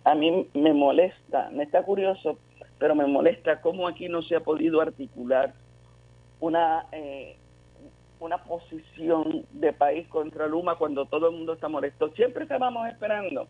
a 0.05 0.15
mí 0.15 0.47
me 0.53 0.73
molesta, 0.73 1.49
me 1.51 1.63
está 1.63 1.83
curioso, 1.83 2.37
pero 2.77 2.95
me 2.95 3.07
molesta 3.07 3.59
cómo 3.59 3.87
aquí 3.87 4.07
no 4.07 4.21
se 4.21 4.35
ha 4.35 4.39
podido 4.39 4.79
articular 4.79 5.53
una 6.39 6.85
eh, 6.91 7.35
una 8.19 8.37
posición 8.43 9.45
de 9.51 9.73
país 9.73 10.07
contra 10.07 10.47
Luma 10.47 10.75
cuando 10.75 11.05
todo 11.05 11.29
el 11.29 11.35
mundo 11.35 11.53
está 11.53 11.67
molesto. 11.67 12.09
Siempre 12.09 12.43
estábamos 12.43 12.87
esperando, 12.87 13.47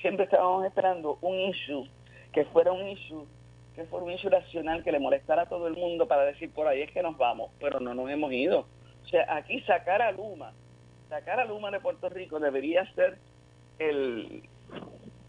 siempre 0.00 0.24
estábamos 0.24 0.64
esperando 0.64 1.18
un 1.20 1.38
issue 1.38 1.86
que 2.32 2.44
fuera 2.46 2.72
un 2.72 2.88
issue 2.88 3.26
que 3.74 3.84
fuera 3.84 4.04
un 4.04 4.12
issue 4.12 4.30
nacional 4.30 4.82
que 4.82 4.92
le 4.92 4.98
molestara 4.98 5.42
a 5.42 5.48
todo 5.48 5.66
el 5.66 5.74
mundo 5.74 6.06
para 6.06 6.24
decir 6.24 6.50
por 6.50 6.66
ahí 6.66 6.82
es 6.82 6.90
que 6.92 7.02
nos 7.02 7.16
vamos, 7.18 7.50
pero 7.60 7.78
no 7.80 7.94
nos 7.94 8.10
hemos 8.10 8.32
ido. 8.32 8.66
O 9.04 9.08
sea, 9.08 9.26
aquí 9.34 9.60
sacar 9.62 10.02
a 10.02 10.12
Luma 10.12 10.52
sacar 11.08 11.40
a 11.40 11.44
Luma 11.44 11.72
de 11.72 11.80
Puerto 11.80 12.08
Rico 12.08 12.38
debería 12.38 12.86
ser 12.94 13.18
el, 13.80 14.42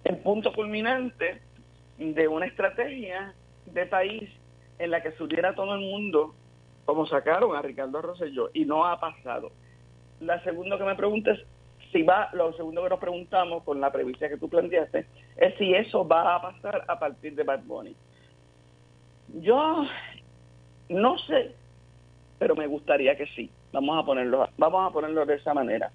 el 0.04 0.18
punto 0.18 0.54
culminante 0.54 1.42
de 1.98 2.28
una 2.28 2.46
estrategia 2.46 3.34
de 3.66 3.86
país 3.86 4.30
en 4.80 4.92
la 4.92 5.02
que 5.02 5.12
subiera 5.14 5.54
todo 5.54 5.76
el 5.76 5.82
mundo 5.82 6.34
como 6.86 7.06
sacaron 7.06 7.56
a 7.56 7.62
Ricardo 7.62 8.02
Rosselló 8.02 8.50
y 8.54 8.66
no 8.66 8.86
ha 8.86 9.00
pasado. 9.00 9.52
La 10.20 10.44
segunda 10.44 10.78
que 10.78 10.84
me 10.84 10.96
preguntas, 10.96 11.40
si 11.92 12.04
va, 12.04 12.30
lo 12.34 12.54
segundo 12.54 12.84
que 12.84 12.90
nos 12.90 13.00
preguntamos 13.00 13.64
con 13.64 13.80
la 13.80 13.92
previsión 13.92 14.30
que 14.30 14.38
tú 14.38 14.50
planteaste, 14.50 15.06
es 15.38 15.58
si 15.58 15.74
eso 15.74 16.08
va 16.08 16.36
a 16.36 16.42
pasar 16.42 16.84
a 16.88 17.00
partir 17.00 17.36
de 17.36 17.44
Bad 17.44 17.64
Bunny. 17.64 17.96
Yo 19.42 19.86
no 20.90 21.18
sé, 21.20 21.56
pero 22.40 22.56
me 22.56 22.68
gustaría 22.68 23.16
que 23.16 23.28
sí. 23.28 23.50
Vamos 23.72 24.02
a 24.02 24.06
ponerlo, 24.06 24.50
vamos 24.58 24.90
a 24.90 24.94
ponerlo 24.94 25.26
de 25.26 25.36
esa 25.36 25.54
manera. 25.54 25.92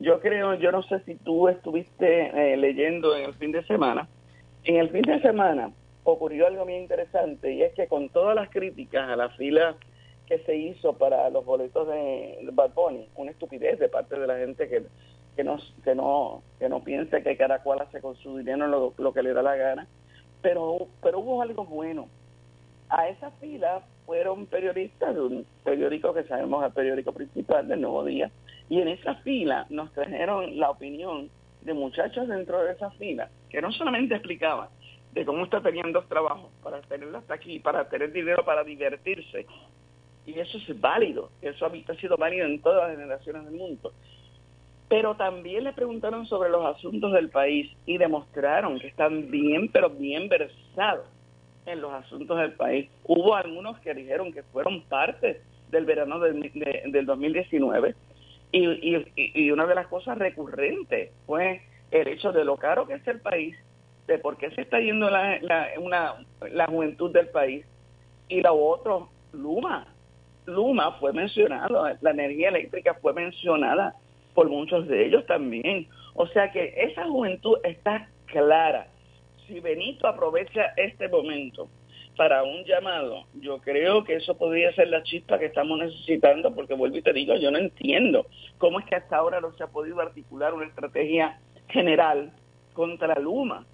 Yo 0.00 0.20
creo, 0.20 0.54
yo 0.54 0.70
no 0.70 0.82
sé 0.84 1.00
si 1.00 1.16
tú 1.16 1.48
estuviste 1.48 2.52
eh, 2.52 2.56
leyendo 2.56 3.16
en 3.16 3.24
el 3.24 3.34
fin 3.34 3.52
de 3.52 3.64
semana. 3.64 4.08
En 4.64 4.76
el 4.76 4.90
fin 4.90 5.02
de 5.02 5.20
semana 5.20 5.72
ocurrió 6.04 6.46
algo 6.46 6.64
bien 6.64 6.82
interesante 6.82 7.52
y 7.52 7.62
es 7.62 7.74
que 7.74 7.88
con 7.88 8.08
todas 8.08 8.34
las 8.34 8.48
críticas 8.48 9.08
a 9.08 9.16
la 9.16 9.30
fila 9.30 9.76
que 10.26 10.38
se 10.40 10.56
hizo 10.56 10.92
para 10.94 11.28
los 11.30 11.44
boletos 11.44 11.88
de 11.88 12.38
Bad 12.52 12.74
Bunny, 12.74 13.08
una 13.16 13.30
estupidez 13.30 13.78
de 13.78 13.88
parte 13.88 14.18
de 14.18 14.26
la 14.26 14.38
gente 14.38 14.68
que, 14.68 14.84
que, 15.34 15.42
no, 15.42 15.58
que, 15.82 15.94
no, 15.94 16.42
que 16.58 16.68
no 16.68 16.84
piense 16.84 17.22
que 17.22 17.36
cada 17.36 17.62
cual 17.62 17.80
hace 17.80 18.00
con 18.00 18.14
su 18.16 18.36
dinero 18.36 18.66
lo, 18.66 18.94
lo 18.98 19.12
que 19.12 19.22
le 19.22 19.32
da 19.32 19.42
la 19.42 19.56
gana, 19.56 19.86
pero, 20.42 20.86
pero 21.02 21.20
hubo 21.20 21.42
algo 21.42 21.64
bueno. 21.64 22.08
A 22.90 23.08
esa 23.08 23.30
fila 23.32 23.82
fueron 24.06 24.46
periodistas 24.46 25.14
de 25.14 25.20
un 25.20 25.46
periódico 25.64 26.14
que 26.14 26.24
sabemos 26.24 26.64
el 26.64 26.72
periódico 26.72 27.12
principal 27.12 27.68
del 27.68 27.80
Nuevo 27.80 28.04
Día, 28.04 28.30
y 28.68 28.80
en 28.80 28.88
esa 28.88 29.14
fila 29.16 29.66
nos 29.70 29.92
trajeron 29.92 30.58
la 30.58 30.70
opinión 30.70 31.30
de 31.62 31.74
muchachos 31.74 32.28
dentro 32.28 32.62
de 32.62 32.72
esa 32.72 32.90
fila, 32.92 33.28
que 33.50 33.60
no 33.62 33.72
solamente 33.72 34.14
explicaban 34.14 34.68
de 35.12 35.24
cómo 35.24 35.44
está 35.44 35.60
teniendo 35.60 36.00
dos 36.00 36.08
trabajos 36.08 36.50
para 36.62 36.80
tenerlo 36.82 37.18
hasta 37.18 37.34
aquí, 37.34 37.58
para 37.58 37.88
tener 37.88 38.12
dinero 38.12 38.44
para 38.44 38.62
divertirse, 38.62 39.46
y 40.26 40.38
eso 40.38 40.58
es 40.58 40.80
válido, 40.80 41.30
eso 41.40 41.64
ha 41.66 41.94
sido 41.94 42.16
válido 42.18 42.46
en 42.46 42.60
todas 42.60 42.88
las 42.88 42.98
generaciones 42.98 43.44
del 43.46 43.54
mundo. 43.54 43.92
Pero 44.88 45.14
también 45.16 45.64
le 45.64 45.72
preguntaron 45.72 46.26
sobre 46.26 46.50
los 46.50 46.64
asuntos 46.64 47.12
del 47.12 47.30
país 47.30 47.70
y 47.86 47.98
demostraron 47.98 48.78
que 48.78 48.88
están 48.88 49.30
bien, 49.30 49.68
pero 49.68 49.90
bien 49.90 50.28
versados 50.28 51.06
en 51.64 51.80
los 51.80 51.92
asuntos 51.92 52.38
del 52.38 52.52
país. 52.52 52.90
Hubo 53.04 53.34
algunos 53.34 53.78
que 53.80 53.94
dijeron 53.94 54.32
que 54.32 54.42
fueron 54.44 54.82
parte 54.82 55.40
del 55.70 55.84
verano 55.84 56.18
del, 56.18 56.50
del 56.90 57.06
2019 57.06 57.94
y, 58.52 58.66
y, 58.66 59.06
y, 59.16 59.50
una 59.50 59.66
de 59.66 59.74
las 59.74 59.86
cosas 59.88 60.18
recurrentes 60.18 61.10
fue 61.26 61.62
el 61.90 62.08
hecho 62.08 62.32
de 62.32 62.44
lo 62.44 62.56
caro 62.56 62.86
que 62.86 62.94
es 62.94 63.06
el 63.06 63.20
país, 63.20 63.56
de 64.06 64.18
por 64.18 64.36
qué 64.38 64.50
se 64.52 64.62
está 64.62 64.80
yendo 64.80 65.10
la, 65.10 65.38
la, 65.40 65.68
una, 65.78 66.14
la 66.50 66.66
juventud 66.66 67.12
del 67.12 67.28
país 67.28 67.66
y 68.28 68.40
lo 68.40 68.54
otro, 68.54 69.10
Luma. 69.32 69.86
Luma 70.46 70.92
fue 70.92 71.12
mencionado, 71.12 71.84
la 72.00 72.10
energía 72.10 72.48
eléctrica 72.48 72.94
fue 72.94 73.12
mencionada 73.12 73.94
por 74.34 74.48
muchos 74.48 74.88
de 74.88 75.06
ellos 75.06 75.26
también. 75.26 75.86
O 76.14 76.26
sea 76.28 76.50
que 76.50 76.72
esa 76.76 77.04
juventud 77.06 77.58
está 77.64 78.08
clara 78.26 78.86
si 79.46 79.60
Benito 79.60 80.06
aprovecha 80.06 80.72
este 80.76 81.08
momento 81.08 81.68
para 82.18 82.42
un 82.42 82.64
llamado, 82.64 83.26
yo 83.34 83.58
creo 83.58 84.02
que 84.02 84.16
eso 84.16 84.36
podría 84.36 84.72
ser 84.72 84.88
la 84.88 85.04
chispa 85.04 85.38
que 85.38 85.46
estamos 85.46 85.78
necesitando, 85.78 86.52
porque 86.52 86.74
vuelvo 86.74 86.96
y 86.96 87.02
te 87.02 87.12
digo, 87.12 87.36
yo 87.36 87.52
no 87.52 87.58
entiendo 87.58 88.26
cómo 88.58 88.80
es 88.80 88.86
que 88.86 88.96
hasta 88.96 89.16
ahora 89.16 89.40
no 89.40 89.52
se 89.52 89.62
ha 89.62 89.68
podido 89.68 90.00
articular 90.00 90.52
una 90.52 90.66
estrategia 90.66 91.38
general 91.68 92.32
contra 92.72 93.20
Luma. 93.20 93.64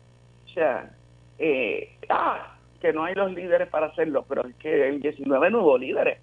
O 0.45 0.49
sea, 0.49 0.95
eh, 1.39 1.97
ah, 2.11 2.59
que 2.83 2.93
no 2.93 3.05
hay 3.05 3.15
los 3.15 3.33
líderes 3.33 3.67
para 3.69 3.87
hacerlo, 3.87 4.27
pero 4.29 4.47
es 4.47 4.55
que 4.57 4.89
el 4.89 5.01
19 5.01 5.51
no 5.51 5.63
hubo 5.63 5.79
líderes. 5.79 6.19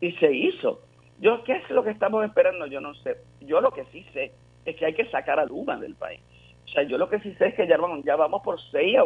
Y 0.00 0.10
se 0.14 0.32
hizo. 0.32 0.80
Yo, 1.20 1.44
¿qué 1.44 1.52
es 1.52 1.70
lo 1.70 1.84
que 1.84 1.90
estamos 1.90 2.24
esperando? 2.24 2.66
Yo 2.66 2.80
no 2.80 2.94
sé. 2.96 3.16
Yo 3.42 3.60
lo 3.60 3.70
que 3.70 3.84
sí 3.92 4.04
sé 4.12 4.32
es 4.64 4.74
que 4.74 4.86
hay 4.86 4.94
que 4.94 5.08
sacar 5.10 5.38
a 5.38 5.46
Luma 5.46 5.76
del 5.76 5.94
país. 5.94 6.20
O 6.64 6.68
sea, 6.68 6.82
yo 6.82 6.98
lo 6.98 7.08
que 7.08 7.20
sí 7.20 7.32
sé 7.34 7.46
es 7.46 7.54
que 7.54 7.68
ya 7.68 7.76
vamos, 7.76 8.04
ya 8.04 8.16
vamos 8.16 8.42
por 8.42 8.60
seis, 8.72 8.96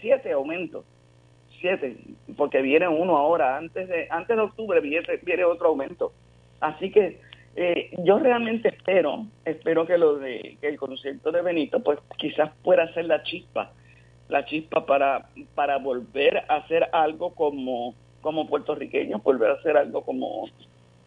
siete 0.00 0.32
aumentos. 0.32 0.84
Porque 2.36 2.62
viene 2.62 2.88
uno 2.88 3.16
ahora, 3.16 3.56
antes 3.56 3.88
de, 3.88 4.06
antes 4.10 4.36
de 4.36 4.42
octubre 4.42 4.80
viene, 4.80 5.06
viene 5.22 5.44
otro 5.44 5.68
aumento. 5.68 6.12
Así 6.60 6.90
que 6.90 7.20
eh, 7.56 7.90
yo 7.98 8.18
realmente 8.18 8.68
espero, 8.68 9.26
espero 9.44 9.86
que 9.86 9.98
lo 9.98 10.16
de 10.16 10.56
que 10.60 10.68
el 10.68 10.76
concierto 10.76 11.30
de 11.30 11.42
Benito, 11.42 11.80
pues 11.80 11.98
quizás 12.16 12.50
pueda 12.62 12.92
ser 12.94 13.04
la 13.04 13.22
chispa, 13.22 13.72
la 14.28 14.44
chispa 14.44 14.84
para, 14.86 15.28
para 15.54 15.78
volver 15.78 16.38
a 16.48 16.56
hacer 16.56 16.88
algo 16.92 17.34
como, 17.34 17.94
como 18.20 18.48
puertorriqueños, 18.48 19.22
volver 19.22 19.50
a 19.50 19.54
hacer 19.54 19.76
algo 19.76 20.02
como 20.04 20.46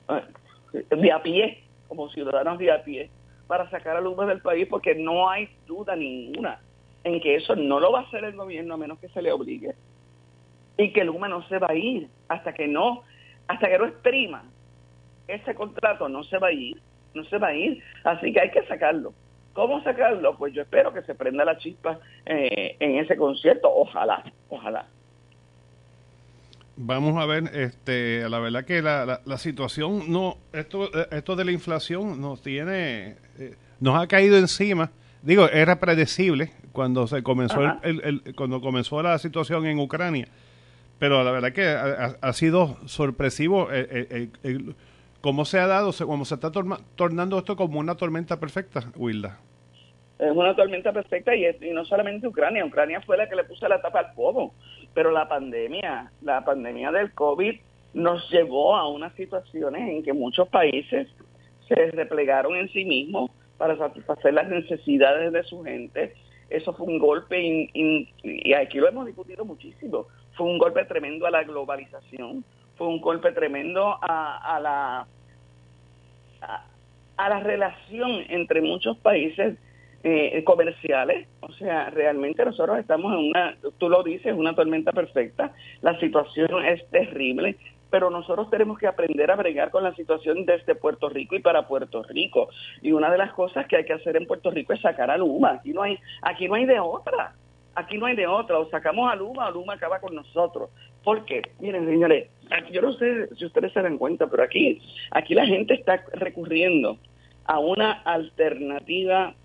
eh, 0.10 0.86
de 0.89 1.12
a 1.12 1.22
pie, 1.22 1.63
como 1.88 2.10
ciudadanos 2.10 2.60
de 2.60 2.72
a 2.72 2.84
pie, 2.84 3.10
para 3.48 3.70
sacar 3.70 3.98
a 3.98 4.02
Luma 4.02 4.26
del 4.26 4.41
país 4.41 4.67
porque 4.70 4.96
no 4.96 5.30
hay 5.30 5.50
duda 5.65 5.96
ninguna 5.96 6.60
en 7.04 7.20
que 7.22 7.36
eso 7.36 7.56
no 7.56 7.80
lo 7.80 7.91
va 7.91 8.02
a 8.02 8.04
hacer 8.04 8.24
el 8.24 8.36
gobierno 8.36 8.74
a 8.74 8.78
menos 8.78 9.00
que 9.00 9.10
se 9.10 9.22
le 9.22 9.32
obligue 9.32 9.74
y 10.78 10.94
que 10.94 11.04
Luma 11.04 11.28
no 11.28 11.48
se 11.48 11.58
va 11.58 11.68
a 11.70 11.76
ir 11.76 12.08
hasta 12.28 12.54
que 12.54 12.68
no 12.68 13.04
hasta 13.48 13.68
que 13.68 13.78
no 13.78 13.86
exprima 13.86 14.44
ese 15.28 15.56
contrato 15.56 16.10
no 16.10 16.24
se 16.24 16.38
va 16.38 16.48
a 16.48 16.52
ir 16.52 16.80
no 17.13 17.24
se 17.26 17.38
va 17.38 17.48
a 17.48 17.56
ir 17.56 17.84
así 18.04 18.32
que 18.34 18.42
hay 18.42 18.52
que 18.52 18.66
sacarlo 18.68 19.13
¿Cómo 19.58 19.82
sacarlo? 19.82 20.38
Pues 20.38 20.54
yo 20.54 20.62
espero 20.62 20.94
que 20.94 21.02
se 21.02 21.16
prenda 21.16 21.44
la 21.44 21.58
chispa 21.58 22.00
eh, 22.28 22.76
en 22.80 22.98
ese 23.00 23.18
concierto. 23.18 23.68
Ojalá, 23.74 24.24
ojalá. 24.50 24.86
Vamos 26.76 27.18
a 27.18 27.26
ver, 27.26 27.46
este, 27.56 28.30
la 28.30 28.38
verdad 28.38 28.66
que 28.66 28.84
la, 28.84 29.20
la, 29.26 29.38
situación 29.40 30.12
no, 30.12 30.38
esto, 30.54 30.92
esto 31.12 31.36
de 31.36 31.44
la 31.44 31.52
inflación 31.52 32.22
nos 32.22 32.44
tiene, 32.44 33.16
eh, 33.40 33.56
nos 33.80 34.00
ha 34.00 34.06
caído 34.06 34.38
encima. 34.38 34.92
Digo, 35.24 35.50
era 35.50 35.80
predecible 35.80 36.52
cuando 36.72 37.08
se 37.08 37.24
comenzó 37.24 37.60
el, 37.82 38.36
cuando 38.36 38.62
comenzó 38.62 39.02
la 39.02 39.18
situación 39.18 39.66
en 39.66 39.80
Ucrania, 39.80 40.28
pero 40.99 41.23
la 41.23 41.31
verdad 41.31 41.53
que 41.53 41.65
ha, 41.65 42.33
sido 42.33 42.77
sorpresivo 42.86 43.69
eh, 43.71 44.29
eh, 44.43 44.60
cómo 45.21 45.45
se 45.45 45.60
ha 45.60 45.67
dado, 45.67 45.91
cómo 46.05 46.25
se 46.25 46.36
está 46.36 46.51
tornando 46.51 47.38
esto 47.38 47.55
como 47.55 47.79
una 47.79 47.95
tormenta 47.95 48.39
perfecta, 48.39 48.91
Wilda. 48.95 49.39
Es 50.19 50.31
una 50.31 50.55
tormenta 50.55 50.91
perfecta 50.91 51.36
y, 51.36 51.45
no 51.71 51.86
solamente 51.86 52.27
Ucrania, 52.27 52.65
Ucrania 52.65 53.01
fue 53.01 53.17
la 53.17 53.29
que 53.29 53.36
le 53.36 53.43
puso 53.43 53.67
la 53.67 53.79
tapa 53.81 53.99
al 53.99 54.13
fuego 54.15 54.53
pero 54.97 55.12
la 55.12 55.27
pandemia, 55.27 56.12
la 56.23 56.43
pandemia 56.43 56.91
del 56.91 57.13
COVID 57.13 57.53
nos 57.93 58.31
llevó 58.31 58.75
a 58.75 58.89
unas 58.89 59.13
situaciones 59.13 59.88
en 59.88 60.01
que 60.01 60.12
muchos 60.12 60.47
países 60.47 61.07
se 61.67 61.91
replegaron 61.91 62.55
en 62.55 62.67
sí 62.69 62.83
mismos 62.83 63.29
para 63.60 63.77
satisfacer 63.77 64.33
las 64.33 64.47
necesidades 64.49 65.31
de 65.31 65.43
su 65.43 65.63
gente. 65.63 66.15
Eso 66.49 66.73
fue 66.73 66.88
un 66.88 66.99
golpe, 66.99 67.39
y 67.41 68.53
aquí 68.53 68.77
lo 68.77 68.88
hemos 68.88 69.05
discutido 69.05 69.43
muchísimo, 69.43 70.07
fue 70.33 70.45
un 70.45 70.57
golpe 70.57 70.86
tremendo 70.86 71.25
a 71.25 71.31
la 71.31 71.43
globalización, 71.43 72.43
fue 72.77 72.88
un 72.88 73.01
golpe 73.01 73.31
tremendo 73.31 73.97
a, 74.01 74.60
la 74.62 75.07
a 77.17 77.29
la 77.29 77.39
relación 77.39 78.23
entre 78.29 78.62
muchos 78.62 78.97
países 78.97 79.57
eh, 80.03 80.43
comerciales. 80.43 81.27
O 81.41 81.51
sea, 81.53 81.89
realmente 81.89 82.45
nosotros 82.45 82.77
estamos 82.77 83.12
en 83.13 83.29
una, 83.29 83.57
tú 83.79 83.89
lo 83.89 84.03
dices, 84.03 84.33
una 84.33 84.55
tormenta 84.55 84.91
perfecta. 84.91 85.51
La 85.81 85.99
situación 85.99 86.63
es 86.65 86.88
terrible, 86.89 87.57
pero 87.89 88.10
nosotros 88.10 88.50
tenemos 88.50 88.78
que 88.78 88.88
aprender 88.88 89.32
a 89.32 89.36
bregar 89.36 89.71
con 89.71 89.84
la 89.84 89.93
situación 89.95 90.45
desde 90.45 90.76
Puerto 90.76 91.10
Rico 91.10 91.36
y 91.36 91.39
para 91.39 91.67
Puerto 91.67 92.04
Rico. 92.04 92.50
Y 92.82 92.91
una 92.91 93.12
de 93.12 93.17
las 93.17 93.34
cosas 93.34 93.67
que 93.67 93.78
hay 93.78 93.86
que 93.86 93.93
hacer 93.93 94.15
en 94.17 94.26
Puerto 94.26 94.52
Rico 94.52 94.73
es 94.73 94.82
sacar 94.82 95.10
a 95.12 95.17
Luma. 95.17 95.52
Aquí 95.52 95.73
no 95.73 95.82
hay, 95.84 95.97
aquí 96.21 96.47
no 96.47 96.56
hay 96.56 96.65
de 96.65 96.80
otra. 96.80 97.34
Aquí 97.76 98.00
no 98.00 98.08
hay 98.08 98.15
de 98.15 98.26
otra, 98.26 98.58
o 98.58 98.67
sacamos 98.71 99.12
a 99.12 99.15
Luma 99.15 99.50
o 99.50 99.52
Luma 99.52 99.73
acaba 99.73 100.00
con 100.00 100.15
nosotros. 100.15 100.71
¿Por 101.04 101.26
qué? 101.26 101.43
Miren, 101.60 101.86
señores, 101.86 102.28
yo 102.71 102.82
no 102.82 102.91
sé 102.93 103.30
si 103.36 103.45
ustedes 103.45 103.71
se 103.71 103.84
dan 103.84 104.00
cuenta, 104.00 104.26
pero 104.26 104.41
aquí, 104.41 104.82
aquí 105.12 105.36
la 105.36 105.45
gente 105.45 105.76
está 105.76 106.04
recurriendo 106.13 106.97
a 107.45 107.60
una 107.60 107.91
alternativa 107.91 109.36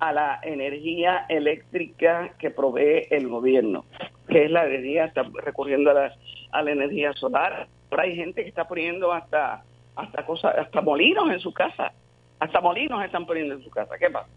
a 0.00 0.12
la 0.12 0.40
energía 0.42 1.26
eléctrica 1.28 2.34
que 2.38 2.50
provee 2.50 3.06
el 3.10 3.28
gobierno, 3.28 3.84
que 4.28 4.44
es 4.44 4.50
la 4.50 4.66
energía, 4.66 5.06
está 5.06 5.24
recurriendo 5.42 5.90
a 5.90 5.94
la, 5.94 6.14
a 6.52 6.62
la 6.62 6.70
energía 6.70 7.12
solar. 7.14 7.68
Ahora 7.90 8.04
hay 8.04 8.16
gente 8.16 8.42
que 8.42 8.48
está 8.48 8.66
poniendo 8.66 9.12
hasta, 9.12 9.64
hasta 9.96 10.24
cosas, 10.24 10.56
hasta 10.56 10.80
molinos 10.80 11.30
en 11.30 11.40
su 11.40 11.52
casa, 11.52 11.92
hasta 12.38 12.60
molinos 12.60 13.04
están 13.04 13.26
poniendo 13.26 13.54
en 13.54 13.62
su 13.62 13.70
casa. 13.70 13.98
¿Qué 13.98 14.10
pasa? 14.10 14.28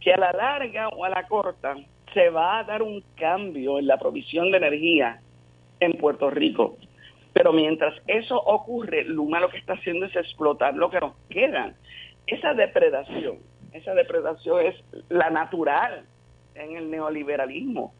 que 0.00 0.12
a 0.12 0.16
la 0.16 0.32
larga 0.32 0.88
o 0.88 1.04
a 1.04 1.10
la 1.10 1.26
corta 1.28 1.76
se 2.14 2.30
va 2.30 2.58
a 2.58 2.64
dar 2.64 2.82
un 2.82 3.04
cambio 3.16 3.78
en 3.78 3.86
la 3.86 3.98
provisión 3.98 4.50
de 4.50 4.56
energía 4.56 5.20
en 5.78 5.92
Puerto 5.92 6.30
Rico. 6.30 6.76
Pero 7.32 7.52
mientras 7.52 7.94
eso 8.06 8.36
ocurre, 8.36 9.04
Luma 9.04 9.38
lo 9.38 9.50
que 9.50 9.58
está 9.58 9.74
haciendo 9.74 10.06
es 10.06 10.16
explotar 10.16 10.74
lo 10.74 10.90
que 10.90 11.00
nos 11.00 11.14
queda. 11.28 11.74
Esa 12.26 12.54
depredación, 12.54 13.38
esa 13.72 13.94
depredación 13.94 14.66
es 14.66 14.74
la 15.08 15.30
natural 15.30 16.04
en 16.54 16.76
el 16.76 16.90
neoliberalismo. 16.90 17.92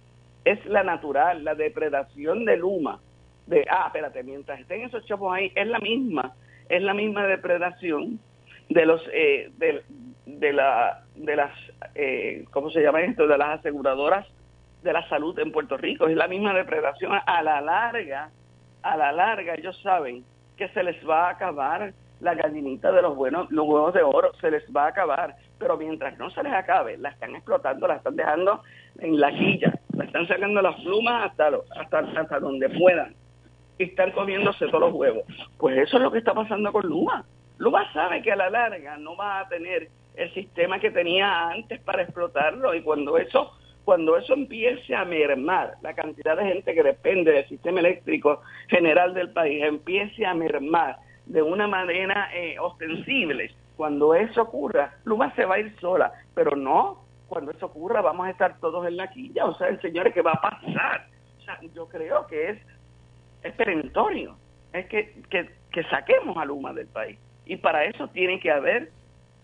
Es 0.44 0.64
la 0.66 0.82
natural, 0.82 1.44
la 1.44 1.54
depredación 1.54 2.44
de 2.44 2.56
Luma. 2.56 2.98
De, 3.46 3.66
ah, 3.70 3.84
espérate, 3.86 4.22
mientras 4.22 4.60
estén 4.60 4.82
esos 4.82 5.04
chavos 5.06 5.34
ahí, 5.34 5.52
es 5.54 5.66
la 5.66 5.78
misma, 5.80 6.34
es 6.68 6.82
la 6.82 6.94
misma 6.94 7.26
depredación 7.26 8.20
de 8.68 8.86
los 8.86 9.02
eh, 9.12 9.50
de, 9.58 9.82
de, 10.26 10.52
la 10.52 11.02
de 11.16 11.36
las 11.36 11.52
eh, 11.94 12.44
cómo 12.52 12.70
se 12.70 12.80
llama 12.80 13.02
esto 13.02 13.26
de 13.26 13.36
las 13.36 13.58
aseguradoras 13.58 14.26
de 14.82 14.92
la 14.92 15.06
salud 15.08 15.36
en 15.40 15.50
Puerto 15.50 15.76
Rico 15.76 16.06
es 16.06 16.16
la 16.16 16.28
misma 16.28 16.54
depredación 16.54 17.12
a 17.26 17.42
la 17.42 17.60
larga 17.60 18.30
a 18.82 18.96
la 18.96 19.10
larga 19.10 19.54
ellos 19.54 19.78
saben 19.82 20.24
que 20.56 20.68
se 20.68 20.84
les 20.84 20.96
va 21.06 21.26
a 21.26 21.30
acabar 21.30 21.92
la 22.20 22.34
gallinita 22.34 22.92
de 22.92 23.02
los 23.02 23.16
buenos 23.16 23.50
los 23.50 23.66
huevos 23.66 23.94
de 23.94 24.02
oro 24.02 24.32
se 24.40 24.50
les 24.50 24.64
va 24.74 24.84
a 24.84 24.88
acabar. 24.88 25.36
Pero 25.58 25.76
mientras 25.76 26.18
no 26.18 26.30
se 26.30 26.42
les 26.42 26.52
acabe 26.52 26.96
la 26.98 27.10
están 27.10 27.34
explotando 27.34 27.86
la 27.86 27.96
están 27.96 28.16
dejando 28.16 28.62
en 28.98 29.18
la 29.20 29.30
quilla 29.30 29.72
la 29.94 30.04
están 30.04 30.26
sacando 30.28 30.62
las 30.62 30.76
plumas 30.80 31.30
hasta 31.30 31.50
hasta 31.78 31.98
hasta 31.98 32.40
donde 32.40 32.68
puedan. 32.70 33.14
Y 33.78 33.84
están 33.84 34.12
comiéndose 34.12 34.66
todos 34.66 34.80
los 34.80 34.92
huevos. 34.92 35.24
Pues 35.58 35.78
eso 35.78 35.96
es 35.96 36.02
lo 36.02 36.12
que 36.12 36.18
está 36.18 36.34
pasando 36.34 36.70
con 36.70 36.86
Luma. 36.86 37.24
Luma 37.58 37.90
sabe 37.92 38.20
que 38.20 38.32
a 38.32 38.36
la 38.36 38.50
larga 38.50 38.98
no 38.98 39.16
va 39.16 39.40
a 39.40 39.48
tener 39.48 39.88
el 40.16 40.34
sistema 40.34 40.78
que 40.78 40.90
tenía 40.90 41.48
antes 41.48 41.80
para 41.80 42.02
explotarlo. 42.02 42.74
Y 42.74 42.82
cuando 42.82 43.16
eso 43.16 43.52
cuando 43.84 44.16
eso 44.16 44.34
empiece 44.34 44.94
a 44.94 45.04
mermar, 45.04 45.74
la 45.82 45.94
cantidad 45.94 46.36
de 46.36 46.44
gente 46.44 46.74
que 46.74 46.82
depende 46.82 47.32
del 47.32 47.48
sistema 47.48 47.80
eléctrico 47.80 48.40
general 48.68 49.14
del 49.14 49.30
país 49.30 49.64
empiece 49.64 50.24
a 50.24 50.34
mermar 50.34 50.96
de 51.30 51.42
una 51.42 51.68
manera 51.68 52.28
eh, 52.34 52.58
ostensible, 52.58 53.54
cuando 53.76 54.14
eso 54.14 54.42
ocurra, 54.42 54.94
Luma 55.04 55.32
se 55.36 55.44
va 55.44 55.54
a 55.54 55.60
ir 55.60 55.74
sola, 55.80 56.12
pero 56.34 56.56
no, 56.56 57.04
cuando 57.28 57.52
eso 57.52 57.66
ocurra 57.66 58.00
vamos 58.00 58.26
a 58.26 58.30
estar 58.30 58.58
todos 58.58 58.86
en 58.86 58.96
la 58.96 59.08
quilla, 59.10 59.46
o 59.46 59.54
sea, 59.56 59.68
el 59.68 59.80
señor 59.80 60.12
que 60.12 60.22
va 60.22 60.32
a 60.32 60.40
pasar, 60.40 61.06
o 61.38 61.42
sea, 61.42 61.58
yo 61.72 61.88
creo 61.88 62.26
que 62.26 62.50
es, 62.50 62.58
es 63.44 63.54
perentorio, 63.54 64.36
es 64.72 64.86
que, 64.86 65.22
que, 65.30 65.50
que 65.70 65.84
saquemos 65.84 66.36
a 66.36 66.44
Luma 66.44 66.72
del 66.72 66.88
país. 66.88 67.16
Y 67.46 67.56
para 67.56 67.84
eso 67.84 68.08
tiene 68.08 68.40
que 68.40 68.50
haber 68.50 68.90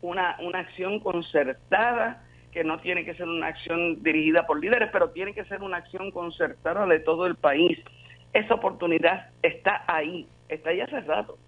una, 0.02 0.36
una 0.40 0.58
acción 0.58 0.98
concertada, 1.00 2.22
que 2.50 2.64
no 2.64 2.80
tiene 2.80 3.04
que 3.04 3.14
ser 3.14 3.28
una 3.28 3.46
acción 3.46 4.02
dirigida 4.02 4.46
por 4.46 4.60
líderes, 4.60 4.90
pero 4.92 5.10
tiene 5.10 5.34
que 5.34 5.44
ser 5.44 5.62
una 5.62 5.76
acción 5.76 6.10
concertada 6.10 6.86
de 6.86 6.98
todo 6.98 7.26
el 7.26 7.36
país. 7.36 7.78
Esa 8.32 8.54
oportunidad 8.54 9.30
está 9.42 9.84
ahí, 9.86 10.26
está 10.48 10.70
ahí 10.70 10.80
hace 10.80 11.00
rato. 11.02 11.38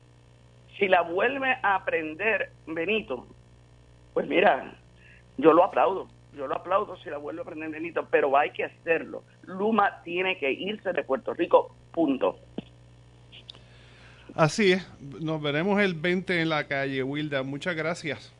Si 0.79 0.89
la 0.89 1.03
vuelve 1.03 1.57
a 1.63 1.75
aprender 1.75 2.51
Benito, 2.67 3.27
pues 4.15 4.27
mira, 4.29 4.75
yo 5.37 5.53
lo 5.53 5.65
aplaudo, 5.65 6.09
yo 6.37 6.47
lo 6.47 6.55
aplaudo 6.55 6.97
si 6.99 7.11
la 7.11 7.19
vuelve 7.19 7.41
a 7.41 7.43
aprender 7.43 7.71
Benito, 7.71 8.07
pero 8.11 8.37
hay 8.37 8.51
que 8.51 8.65
hacerlo. 8.65 9.25
Luma 9.43 10.03
tiene 10.05 10.39
que 10.39 10.53
irse 10.53 10.93
de 10.93 11.03
Puerto 11.03 11.35
Rico, 11.35 11.75
punto. 11.93 12.39
Así 14.35 14.73
es, 14.73 14.89
nos 15.21 15.43
veremos 15.43 15.81
el 15.81 15.95
20 15.95 16.41
en 16.41 16.49
la 16.49 16.67
calle, 16.69 17.03
Wilda. 17.03 17.43
Muchas 17.43 17.75
gracias. 17.75 18.33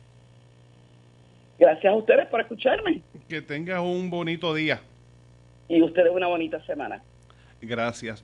Gracias 1.59 1.91
a 1.91 1.95
ustedes 1.95 2.25
por 2.27 2.39
escucharme. 2.39 3.01
Que 3.27 3.41
tengas 3.41 3.81
un 3.81 4.09
bonito 4.09 4.53
día. 4.53 4.79
Y 5.67 5.81
ustedes 5.81 6.09
una 6.11 6.27
bonita 6.27 6.63
semana. 6.65 7.03
Gracias. 7.61 8.23